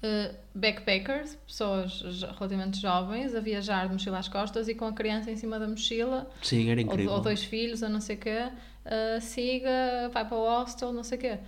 eh, 0.02 0.36
backpackers, 0.54 1.36
pessoas 1.48 2.02
relativamente 2.22 2.80
jovens, 2.80 3.34
a 3.36 3.40
viajar 3.40 3.88
de 3.88 3.94
mochila 3.94 4.20
às 4.20 4.28
costas 4.28 4.68
e 4.68 4.76
com 4.76 4.86
a 4.86 4.94
criança 4.94 5.32
em 5.32 5.36
cima 5.36 5.58
da 5.60 5.68
mochila, 5.68 6.30
Sim, 6.42 6.70
era 6.70 6.82
ou, 6.82 6.88
incrível. 6.88 7.14
ou 7.14 7.22
dois 7.22 7.44
filhos, 7.44 7.82
ou 7.82 7.90
não 7.90 8.00
sei 8.02 8.16
o 8.16 8.20
quê, 8.20 8.50
eh, 8.86 9.20
siga, 9.20 10.10
vai 10.14 10.26
para 10.28 10.38
o 10.38 10.46
hostel, 10.62 10.94
não 10.94 11.04
sei 11.04 11.18
o 11.18 11.22
quê. 11.22 11.40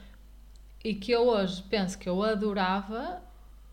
E 0.84 0.94
que 0.96 1.12
eu 1.12 1.28
hoje 1.28 1.64
penso 1.70 1.98
que 1.98 2.08
eu 2.08 2.24
adorava, 2.24 3.22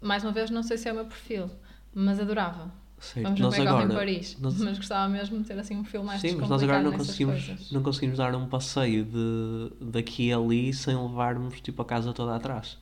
mais 0.00 0.24
uma 0.24 0.32
vez, 0.32 0.50
não 0.50 0.62
sei 0.62 0.76
se 0.76 0.88
é 0.88 0.92
o 0.92 0.94
meu 0.96 1.04
perfil, 1.06 1.48
mas 1.94 2.18
adorava. 2.20 2.70
Certo. 2.98 3.24
Vamos 3.24 3.40
Nós 3.40 3.54
ver 3.56 3.68
agora 3.68 3.84
em 3.84 3.88
Paris, 3.94 4.36
nós- 4.40 4.58
mas 4.58 4.78
gostava 4.78 5.06
mesmo 5.08 5.38
de 5.40 5.44
ter 5.46 5.58
assim 5.58 5.76
um 5.76 5.84
filme 5.84 6.06
mais 6.06 6.20
Sim, 6.20 6.36
mas 6.40 6.48
nós 6.48 6.62
agora 6.62 6.80
não 6.82 6.92
conseguimos, 6.92 7.44
coisas. 7.44 7.70
não 7.70 7.82
conseguimos 7.82 8.16
dar 8.18 8.34
um 8.34 8.48
passeio 8.48 9.04
de, 9.04 9.70
daqui 9.92 10.32
a 10.32 10.38
ali 10.38 10.72
sem 10.72 10.96
levarmos 10.96 11.60
tipo, 11.60 11.82
a 11.82 11.84
casa 11.84 12.12
toda 12.14 12.34
atrás. 12.34 12.78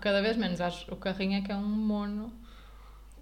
Cada 0.00 0.20
vez 0.22 0.36
menos, 0.36 0.60
acho 0.60 0.92
o 0.92 0.96
carrinho 0.96 1.38
é 1.38 1.42
que 1.42 1.52
é 1.52 1.56
um 1.56 1.62
mono 1.68 2.32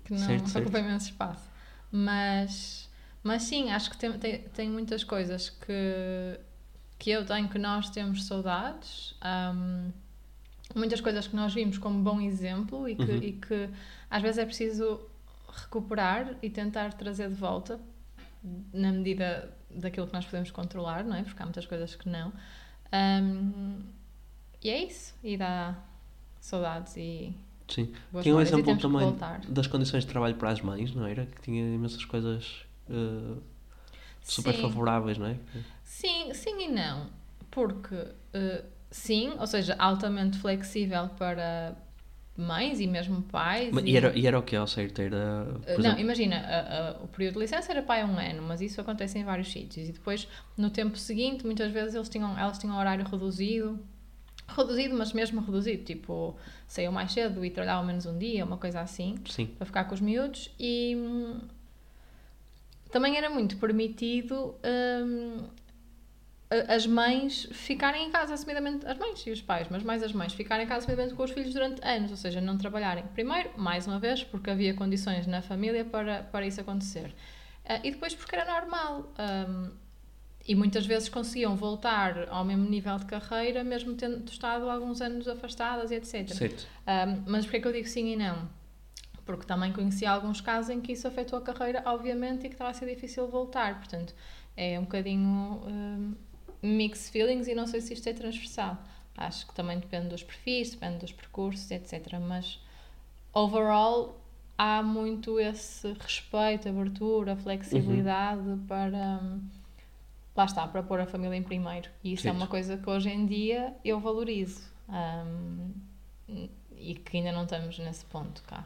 que 0.04 0.12
não 0.14 0.18
Certo, 0.26 0.48
certo. 0.50 0.66
ocupa 0.66 0.78
imenso 0.80 1.06
espaço. 1.06 1.48
Mas, 1.92 2.88
mas 3.22 3.42
sim, 3.44 3.70
acho 3.70 3.90
que 3.90 3.96
tem, 3.98 4.12
tem, 4.18 4.38
tem 4.50 4.70
muitas 4.70 5.04
coisas 5.04 5.50
que, 5.50 6.40
que 6.98 7.10
eu 7.10 7.24
tenho 7.24 7.48
que 7.48 7.58
nós 7.58 7.90
temos 7.90 8.24
saudades. 8.26 9.14
hum, 9.54 9.92
muitas 10.74 11.00
coisas 11.00 11.26
que 11.26 11.34
nós 11.36 11.54
vimos 11.54 11.78
como 11.78 12.02
bom 12.02 12.20
exemplo 12.20 12.88
e 12.88 12.94
que, 12.96 13.10
Uhum. 13.12 13.18
e 13.22 13.32
que 13.32 13.70
às 14.10 14.22
vezes 14.22 14.38
é 14.38 14.44
preciso 14.46 15.00
recuperar 15.48 16.36
e 16.42 16.50
tentar 16.50 16.92
trazer 16.94 17.28
de 17.28 17.34
volta 17.34 17.80
na 18.72 18.92
medida 18.92 19.52
daquilo 19.70 20.06
que 20.06 20.12
nós 20.12 20.24
podemos 20.24 20.50
controlar, 20.50 21.04
não 21.04 21.16
é? 21.16 21.22
Porque 21.22 21.40
há 21.42 21.46
muitas 21.46 21.66
coisas 21.66 21.94
que 21.96 22.08
não. 22.08 22.32
Hum, 22.92 23.82
e 24.62 24.70
é 24.70 24.84
isso. 24.84 25.14
E 25.22 25.36
dá 25.36 25.76
saudades 26.48 26.96
e 26.96 27.32
Sim. 27.68 27.92
Tinha 28.22 28.34
um 28.34 28.40
exemplo 28.40 28.76
também 28.78 29.14
das 29.48 29.66
condições 29.66 30.04
de 30.04 30.10
trabalho 30.10 30.34
para 30.36 30.50
as 30.50 30.60
mães, 30.62 30.94
não 30.94 31.06
era? 31.06 31.26
Que 31.26 31.42
tinha 31.42 31.74
imensas 31.74 32.02
coisas 32.04 32.62
eh, 32.88 33.36
super 34.22 34.54
sim. 34.54 34.60
favoráveis, 34.62 35.18
não 35.18 35.26
é? 35.26 35.36
Sim, 35.84 36.32
sim 36.32 36.64
e 36.64 36.68
não. 36.68 37.06
Porque, 37.50 37.94
eh, 38.32 38.64
sim, 38.90 39.34
ou 39.38 39.46
seja, 39.46 39.76
altamente 39.78 40.38
flexível 40.38 41.10
para 41.18 41.76
mães 42.36 42.80
e 42.80 42.86
mesmo 42.86 43.20
pais. 43.22 43.68
Mas- 43.74 43.84
e- 43.84 43.96
era, 43.96 44.16
e 44.16 44.26
era 44.26 44.38
o 44.38 44.42
que 44.42 44.56
ao 44.56 44.66
certo? 44.66 45.00
Era, 45.02 45.44
Uh, 45.50 45.58
por 45.60 45.68
Não, 45.72 45.78
exemplo, 45.80 46.00
imagina, 46.00 46.36
a- 46.38 46.78
a- 47.00 47.02
o 47.02 47.08
período 47.08 47.34
de 47.34 47.40
licença 47.40 47.70
era 47.70 47.82
para 47.82 48.06
um 48.06 48.16
ano, 48.18 48.42
mas 48.42 48.62
isso 48.62 48.80
acontece 48.80 49.18
em 49.18 49.24
vários 49.24 49.50
sítios. 49.52 49.88
E 49.88 49.92
depois, 49.92 50.26
no 50.56 50.70
tempo 50.70 50.96
seguinte, 50.96 51.44
muitas 51.44 51.70
vezes 51.70 51.94
eles 51.94 52.08
tinham, 52.08 52.38
elas 52.38 52.58
tinham 52.58 52.78
horário 52.78 53.04
reduzido. 53.04 53.78
Reduzido, 54.48 54.96
mas 54.96 55.12
mesmo 55.12 55.40
reduzido. 55.40 55.84
Tipo, 55.84 56.36
saiu 56.66 56.90
mais 56.90 57.12
cedo 57.12 57.44
e 57.44 57.50
trabalhavam 57.50 57.86
menos 57.86 58.06
um 58.06 58.18
dia, 58.18 58.44
uma 58.44 58.56
coisa 58.56 58.80
assim, 58.80 59.16
sim, 59.28 59.46
para 59.46 59.66
ficar 59.66 59.84
com 59.84 59.94
os 59.94 60.00
miúdos. 60.00 60.50
E 60.58 60.96
hum, 60.96 61.40
também 62.90 63.16
era 63.16 63.28
muito 63.28 63.56
permitido 63.58 64.54
hum, 65.04 65.44
as 66.66 66.86
mães 66.86 67.46
ficarem 67.52 68.06
em 68.06 68.10
casa 68.10 68.32
assumidamente, 68.32 68.86
as 68.86 68.96
mães 68.96 69.26
e 69.26 69.30
os 69.30 69.42
pais, 69.42 69.68
mas 69.70 69.82
mais 69.82 70.02
as 70.02 70.12
mães, 70.12 70.32
ficarem 70.32 70.64
em 70.64 70.68
casa 70.68 70.78
assumidamente 70.78 71.14
com 71.14 71.22
os 71.22 71.30
filhos 71.30 71.52
durante 71.52 71.86
anos, 71.86 72.10
ou 72.10 72.16
seja, 72.16 72.40
não 72.40 72.56
trabalharem. 72.56 73.04
Primeiro, 73.12 73.50
mais 73.56 73.86
uma 73.86 73.98
vez, 73.98 74.24
porque 74.24 74.50
havia 74.50 74.72
condições 74.72 75.26
na 75.26 75.42
família 75.42 75.84
para, 75.84 76.22
para 76.22 76.46
isso 76.46 76.60
acontecer. 76.60 77.14
Ah, 77.66 77.80
e 77.84 77.90
depois 77.90 78.14
porque 78.14 78.34
era 78.34 78.50
normal. 78.50 79.12
Ahm, 79.18 79.72
e 80.48 80.54
muitas 80.54 80.86
vezes 80.86 81.10
conseguiam 81.10 81.54
voltar 81.54 82.26
ao 82.30 82.42
mesmo 82.42 82.66
nível 82.70 82.96
de 82.96 83.04
carreira, 83.04 83.62
mesmo 83.62 83.94
tendo 83.94 84.26
estado 84.32 84.70
alguns 84.70 85.02
anos 85.02 85.28
afastadas 85.28 85.90
e 85.90 85.96
etc. 85.96 86.26
Certo. 86.32 86.66
Um, 86.86 87.22
mas 87.26 87.44
porquê 87.44 87.58
é 87.58 87.60
que 87.60 87.68
eu 87.68 87.72
digo 87.72 87.86
sim 87.86 88.14
e 88.14 88.16
não? 88.16 88.48
Porque 89.26 89.44
também 89.44 89.70
conheci 89.74 90.06
alguns 90.06 90.40
casos 90.40 90.70
em 90.70 90.80
que 90.80 90.92
isso 90.92 91.06
afetou 91.06 91.38
a 91.38 91.42
carreira, 91.42 91.82
obviamente, 91.84 92.46
e 92.46 92.48
que 92.48 92.54
estava 92.54 92.70
a 92.70 92.72
ser 92.72 92.86
difícil 92.86 93.28
voltar. 93.28 93.76
Portanto, 93.76 94.14
é 94.56 94.78
um 94.78 94.84
bocadinho 94.84 95.28
um, 95.66 96.14
mixed 96.62 97.10
feelings 97.10 97.46
e 97.46 97.54
não 97.54 97.66
sei 97.66 97.82
se 97.82 97.92
isto 97.92 98.08
é 98.08 98.14
transversal. 98.14 98.78
Acho 99.18 99.46
que 99.46 99.54
também 99.54 99.78
depende 99.78 100.08
dos 100.08 100.22
perfis, 100.22 100.70
depende 100.70 101.00
dos 101.00 101.12
percursos, 101.12 101.70
etc. 101.70 102.18
Mas, 102.26 102.58
overall, 103.34 104.18
há 104.56 104.82
muito 104.82 105.38
esse 105.38 105.92
respeito, 106.00 106.70
abertura, 106.70 107.36
flexibilidade 107.36 108.58
para. 108.66 109.20
hum, 109.22 109.57
Lá 110.38 110.44
está, 110.44 110.68
para 110.68 110.84
pôr 110.84 111.00
a 111.00 111.06
família 111.06 111.36
em 111.36 111.42
primeiro. 111.42 111.90
E 112.04 112.12
isso 112.12 112.20
é 112.20 112.30
Certo. 112.30 112.36
uma 112.36 112.46
coisa 112.46 112.76
que 112.76 112.88
hoje 112.88 113.08
em 113.10 113.26
dia 113.26 113.74
eu 113.84 113.98
valorizo. 113.98 114.70
Um, 114.88 115.72
e 116.76 116.94
que 116.94 117.16
ainda 117.16 117.32
não 117.32 117.42
estamos 117.42 117.76
nesse 117.80 118.04
ponto 118.04 118.40
cá. 118.44 118.64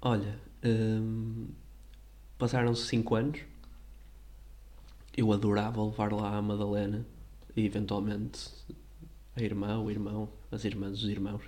Olha, 0.00 0.38
hum, 0.64 1.48
passaram-se 2.38 2.86
5 2.86 3.14
anos. 3.14 3.40
Eu 5.14 5.30
adorava 5.34 5.84
levar 5.84 6.14
lá 6.14 6.38
a 6.38 6.40
Madalena 6.40 7.04
e 7.54 7.66
eventualmente 7.66 8.48
a 9.36 9.42
irmã, 9.42 9.78
o 9.78 9.90
irmão, 9.90 10.30
as 10.50 10.64
irmãs, 10.64 11.02
os 11.02 11.10
irmãos. 11.10 11.42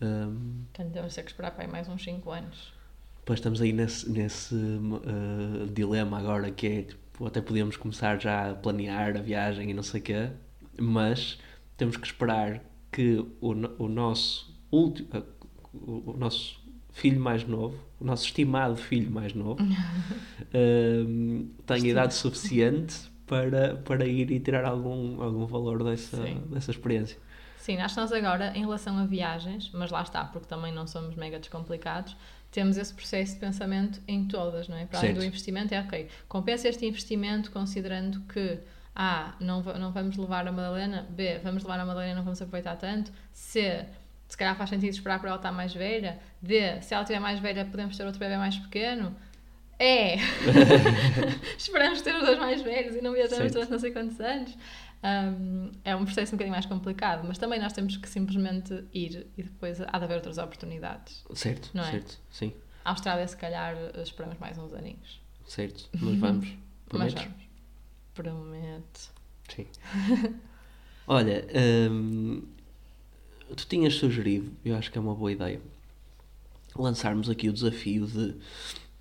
Hum, 0.00 0.64
Portanto, 0.72 0.94
vamos 0.94 1.14
ter 1.14 1.24
que 1.24 1.30
esperar 1.30 1.50
para 1.50 1.64
aí 1.64 1.70
mais 1.70 1.86
uns 1.90 2.02
5 2.02 2.30
anos. 2.30 2.72
Depois 3.18 3.38
estamos 3.38 3.60
aí 3.60 3.74
nesse, 3.74 4.08
nesse 4.08 4.54
uh, 4.54 5.66
dilema 5.70 6.18
agora 6.18 6.50
que 6.50 6.66
é 6.66 6.82
tipo, 6.84 7.03
até 7.24 7.40
podíamos 7.40 7.76
começar 7.76 8.20
já 8.20 8.50
a 8.50 8.54
planear 8.54 9.16
a 9.16 9.20
viagem 9.20 9.70
e 9.70 9.74
não 9.74 9.82
sei 9.82 10.00
o 10.00 10.02
quê, 10.02 10.30
mas 10.80 11.38
temos 11.76 11.96
que 11.96 12.06
esperar 12.06 12.60
que 12.90 13.24
o, 13.40 13.50
o 13.78 13.88
nosso 13.88 14.54
último 14.70 15.08
o, 15.72 16.12
o 16.12 16.16
nosso 16.16 16.62
filho 16.92 17.20
mais 17.20 17.46
novo, 17.46 17.76
o 18.00 18.04
nosso 18.04 18.24
estimado 18.24 18.76
filho 18.76 19.10
mais 19.10 19.34
novo, 19.34 19.60
um, 20.54 21.50
tenha 21.66 21.88
idade 21.88 22.14
suficiente 22.14 22.94
para, 23.26 23.76
para 23.76 24.06
ir 24.06 24.30
e 24.30 24.38
tirar 24.38 24.64
algum, 24.64 25.20
algum 25.20 25.46
valor 25.46 25.82
dessa, 25.82 26.16
Sim. 26.16 26.42
dessa 26.50 26.70
experiência. 26.70 27.18
Sim, 27.58 27.78
acho 27.78 27.94
que 27.94 28.00
nós 28.00 28.12
agora, 28.12 28.52
em 28.54 28.60
relação 28.60 28.98
a 28.98 29.06
viagens, 29.06 29.70
mas 29.72 29.90
lá 29.90 30.02
está, 30.02 30.24
porque 30.24 30.46
também 30.46 30.72
não 30.72 30.86
somos 30.86 31.16
mega 31.16 31.38
descomplicados, 31.38 32.14
temos 32.54 32.76
esse 32.76 32.94
processo 32.94 33.34
de 33.34 33.40
pensamento 33.40 34.00
em 34.06 34.26
todas, 34.26 34.68
não 34.68 34.76
é? 34.76 34.86
Para 34.86 35.00
além 35.00 35.12
do 35.12 35.24
investimento, 35.24 35.74
é 35.74 35.80
ok, 35.80 36.08
compensa 36.28 36.68
este 36.68 36.86
investimento 36.86 37.50
considerando 37.50 38.20
que 38.32 38.60
A, 38.94 39.34
não, 39.40 39.60
não 39.60 39.90
vamos 39.90 40.16
levar 40.16 40.46
a 40.46 40.52
Madalena, 40.52 41.04
B, 41.10 41.40
vamos 41.42 41.64
levar 41.64 41.80
a 41.80 41.84
Madalena 41.84 42.12
e 42.12 42.14
não 42.14 42.22
vamos 42.22 42.40
aproveitar 42.40 42.76
tanto, 42.76 43.10
C, 43.32 43.84
se 44.28 44.36
calhar 44.36 44.56
faz 44.56 44.70
sentido 44.70 44.92
esperar 44.92 45.18
por 45.18 45.26
ela 45.26 45.34
estar 45.36 45.50
mais 45.50 45.74
velha, 45.74 46.20
D, 46.40 46.80
se 46.80 46.94
ela 46.94 47.02
estiver 47.02 47.18
mais 47.18 47.40
velha 47.40 47.64
podemos 47.64 47.96
ter 47.96 48.04
outro 48.04 48.20
bebê 48.20 48.36
mais 48.36 48.56
pequeno, 48.56 49.12
é! 49.76 50.14
Esperamos 51.58 52.02
ter 52.02 52.14
os 52.14 52.24
dois 52.24 52.38
mais 52.38 52.62
velhos 52.62 52.94
e 52.94 53.00
não 53.00 53.12
viajamos 53.12 53.50
durante 53.50 53.70
não 53.72 53.78
sei 53.80 53.90
quantos 53.90 54.20
anos. 54.20 54.56
Um, 55.04 55.70
é 55.84 55.94
um 55.94 56.04
processo 56.06 56.32
um 56.32 56.36
bocadinho 56.38 56.54
mais 56.54 56.64
complicado, 56.64 57.26
mas 57.28 57.36
também 57.36 57.60
nós 57.60 57.74
temos 57.74 57.94
que 57.98 58.08
simplesmente 58.08 58.84
ir 58.94 59.26
e 59.36 59.42
depois 59.42 59.78
há 59.82 59.98
de 59.98 60.04
haver 60.04 60.14
outras 60.14 60.38
oportunidades. 60.38 61.22
Certo, 61.34 61.70
Não 61.74 61.84
é? 61.84 61.90
certo, 61.90 62.18
sim, 62.30 62.54
A 62.82 62.90
Austrália, 62.90 63.28
se 63.28 63.36
calhar, 63.36 63.76
esperamos 64.02 64.38
mais 64.38 64.56
uns 64.56 64.72
aninhos. 64.72 65.20
certo, 65.46 65.90
mas 66.00 66.16
vamos. 66.18 66.48
Mas 66.92 67.12
Prometes? 67.12 67.22
vamos. 67.22 67.44
Prometo. 68.14 69.10
Sim. 69.54 69.66
Olha, 71.06 71.44
hum, 71.90 72.42
tu 73.54 73.66
tinhas 73.66 73.94
sugerido, 73.96 74.52
eu 74.64 74.74
acho 74.74 74.90
que 74.90 74.96
é 74.96 75.00
uma 75.02 75.14
boa 75.14 75.30
ideia, 75.32 75.60
lançarmos 76.74 77.28
aqui 77.28 77.48
o 77.50 77.52
desafio 77.52 78.06
de. 78.06 78.36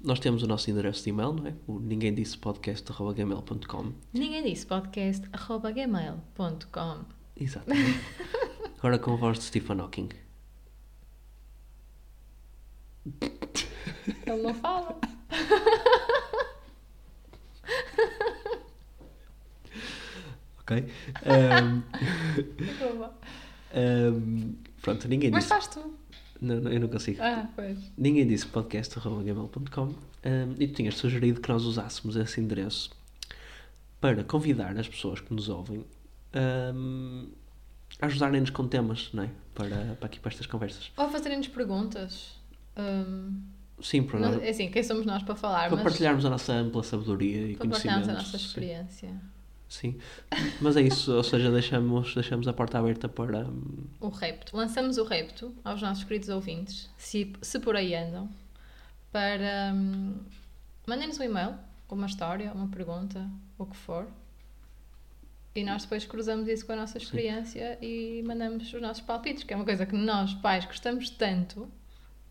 Nós 0.04 0.20
temos 0.20 0.44
o 0.44 0.48
nosso 0.48 0.70
endereço 0.70 1.02
de 1.02 1.10
e-mail, 1.12 1.32
não 1.32 1.48
é? 1.48 1.54
O 1.66 1.80
ninguém 1.80 2.14
disse 2.14 2.38
podcast.gmail.com. 2.38 3.94
Ninguém 4.12 4.44
disse 4.44 4.66
podcast 4.66 5.26
arroba 5.32 5.72
gmail.com. 5.72 7.06
Exatamente. 7.38 8.00
Agora 8.80 9.00
com 9.00 9.14
a 9.14 9.16
voz 9.16 9.40
de 9.40 9.46
Stephen 9.46 9.80
Hawking. 9.80 10.10
Ele 14.26 14.42
não 14.42 14.54
fala. 14.54 15.00
Ok? 20.60 20.86
Desculpa. 22.58 23.14
hum, 23.74 24.56
pronto, 24.82 25.08
ninguém 25.08 25.32
Mas 25.32 25.44
disse. 25.46 25.50
faz 25.50 25.68
tu. 25.68 25.94
Não, 26.44 26.60
não, 26.62 26.72
eu 26.72 26.80
não 26.80 26.88
consigo. 26.88 27.22
Ah, 27.22 27.48
pois. 27.56 27.78
Ninguém 27.98 28.28
disse 28.28 28.46
podcast.gmail.com 28.48 29.82
um, 29.86 29.96
e 30.60 30.68
tu 30.68 30.74
tinhas 30.76 30.96
sugerido 30.96 31.40
que 31.42 31.50
nós 31.50 31.64
usássemos 31.64 32.16
esse 32.16 32.40
endereço 32.42 32.90
para 34.00 34.24
convidar 34.24 34.78
as 34.78 34.88
pessoas 34.88 35.20
que 35.22 35.34
nos 35.34 35.48
ouvem 35.50 35.86
um, 36.76 37.28
a 38.02 38.06
ajudarem-nos 38.08 38.50
com 38.50 38.68
temas, 38.68 39.10
não 39.14 39.24
é? 39.24 39.30
Para, 39.56 39.96
para 40.00 40.06
aqui 40.08 40.20
para 40.20 40.32
estas 40.32 40.48
conversas. 40.48 40.92
Ou 40.98 41.10
fazerem-nos 41.10 41.48
perguntas. 41.48 42.36
Hum, 42.78 43.42
Sim, 43.82 44.04
para, 44.04 44.20
nós- 44.20 44.42
é 44.42 44.50
assim, 44.50 44.70
quem 44.70 44.84
somos 44.84 45.06
nós 45.06 45.24
para 45.24 45.36
falar, 45.36 45.68
para 45.68 45.76
mas 45.78 45.84
partilharmos 45.84 46.26
a 46.26 46.30
nossa 46.30 46.54
ampla 46.54 46.84
sabedoria 46.84 47.48
e 47.50 47.56
para 47.56 47.70
partilharmos 47.70 48.10
a 48.10 48.14
nossa 48.14 48.36
experiência. 48.36 49.10
Sim. 49.10 49.20
Mas 50.62 50.76
é 50.78 50.82
isso, 50.82 51.12
ou 51.14 51.24
seja, 51.24 51.50
deixamos, 51.52 52.14
deixamos 52.14 52.48
a 52.48 52.54
porta 52.54 52.78
aberta 52.80 53.08
para. 53.10 53.46
hum, 53.46 53.86
O 54.00 54.10
repto. 54.10 54.56
Lançamos 54.56 54.98
o 54.98 55.04
repto 55.04 55.54
aos 55.64 55.82
nossos 55.82 56.04
queridos 56.04 56.30
ouvintes, 56.30 56.90
se, 56.98 57.34
se 57.42 57.60
por 57.60 57.76
aí 57.76 57.96
andam, 57.96 58.30
para. 59.12 59.72
hum, 59.74 60.16
Mandem-nos 60.86 61.18
um 61.20 61.24
e-mail 61.24 61.56
com 61.88 61.96
uma 61.96 62.08
história, 62.08 62.52
uma 62.54 62.68
pergunta, 62.68 63.30
o 63.58 63.66
que 63.66 63.76
for. 63.78 64.08
E 65.56 65.64
nós 65.64 65.84
depois 65.84 66.04
cruzamos 66.04 66.48
isso 66.48 66.66
com 66.66 66.74
a 66.74 66.76
nossa 66.76 66.98
experiência 66.98 67.78
e 67.82 68.24
mandamos 68.26 68.74
os 68.74 68.82
nossos 68.82 69.02
palpites, 69.04 69.44
que 69.44 69.54
é 69.54 69.56
uma 69.56 69.64
coisa 69.66 69.86
que 69.86 69.96
nós, 69.96 70.34
pais, 70.34 70.66
gostamos 70.66 71.10
tanto 71.12 71.72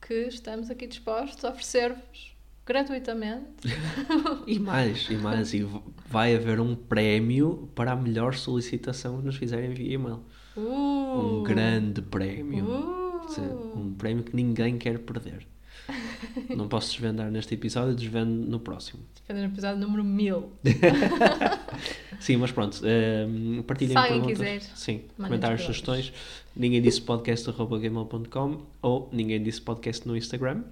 que 0.00 0.26
estamos 0.26 0.68
aqui 0.70 0.86
dispostos 0.88 1.44
a 1.44 1.50
oferecer-vos 1.50 2.36
gratuitamente. 2.66 3.46
E 4.46 4.58
mais, 4.58 5.08
e 5.08 5.14
mais, 5.16 5.54
e 5.54 5.66
vai 6.08 6.34
haver 6.34 6.60
um 6.60 6.74
prémio 6.74 7.68
para 7.74 7.92
a 7.92 7.96
melhor 7.96 8.34
solicitação 8.34 9.18
que 9.18 9.24
nos 9.26 9.36
fizerem 9.36 9.70
via 9.72 9.94
e-mail. 9.94 10.20
Uh, 10.56 11.40
Um 11.40 11.42
grande 11.42 12.02
prémio. 12.02 12.64
uh. 12.66 13.78
Um 13.78 13.94
prémio 13.94 14.24
que 14.24 14.34
ninguém 14.34 14.76
quer 14.78 14.98
perder. 14.98 15.46
Não 16.56 16.68
posso 16.68 16.92
desvendar 16.92 17.30
neste 17.30 17.54
episódio, 17.54 17.94
desvendo 17.94 18.30
no 18.30 18.60
próximo. 18.60 19.02
Depende 19.26 19.46
do 19.46 19.52
episódio 19.52 19.80
número 19.80 20.04
1000. 20.04 20.52
Sim, 22.20 22.36
mas 22.36 22.52
pronto, 22.52 22.80
ehm, 22.84 23.62
partilhem 23.62 23.92
Se 23.92 23.98
alguém 23.98 24.20
perguntas. 24.22 24.38
quiser, 24.38 24.76
Sim, 24.76 25.02
comentários, 25.16 25.62
sugestões. 25.62 26.12
Ninguém 26.54 26.80
disse 26.82 27.00
podcast.gmail.com 27.00 28.58
ou 28.82 29.08
ninguém 29.12 29.42
disse 29.42 29.60
podcast 29.60 30.06
no 30.06 30.16
Instagram. 30.16 30.62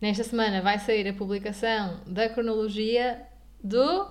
Nesta 0.00 0.22
semana 0.22 0.62
vai 0.62 0.78
sair 0.78 1.08
a 1.08 1.12
publicação 1.12 2.00
da 2.06 2.28
cronologia 2.28 3.26
do 3.62 4.06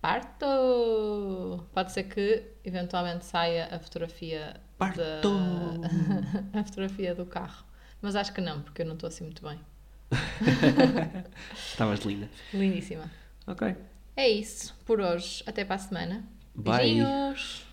parto. 0.00 1.64
Pode 1.72 1.92
ser 1.92 2.04
que 2.04 2.42
eventualmente 2.64 3.24
saia 3.24 3.68
a 3.70 3.78
fotografia 3.78 4.60
Parto! 4.76 4.98
da 4.98 6.58
a 6.60 6.64
fotografia 6.64 7.14
do 7.14 7.24
carro. 7.24 7.64
Mas 8.00 8.16
acho 8.16 8.32
que 8.32 8.40
não, 8.40 8.60
porque 8.62 8.82
eu 8.82 8.86
não 8.86 8.94
estou 8.94 9.06
assim 9.06 9.22
muito 9.22 9.42
bem. 9.42 9.60
Estavas 11.54 12.00
linda. 12.00 12.28
Lindíssima. 12.52 13.08
Ok. 13.46 13.76
É 14.16 14.28
isso 14.28 14.74
por 14.84 15.00
hoje. 15.00 15.44
Até 15.46 15.64
para 15.64 15.76
a 15.76 15.78
semana. 15.78 16.24
Bye. 16.54 16.78
Beijinhos. 16.78 17.71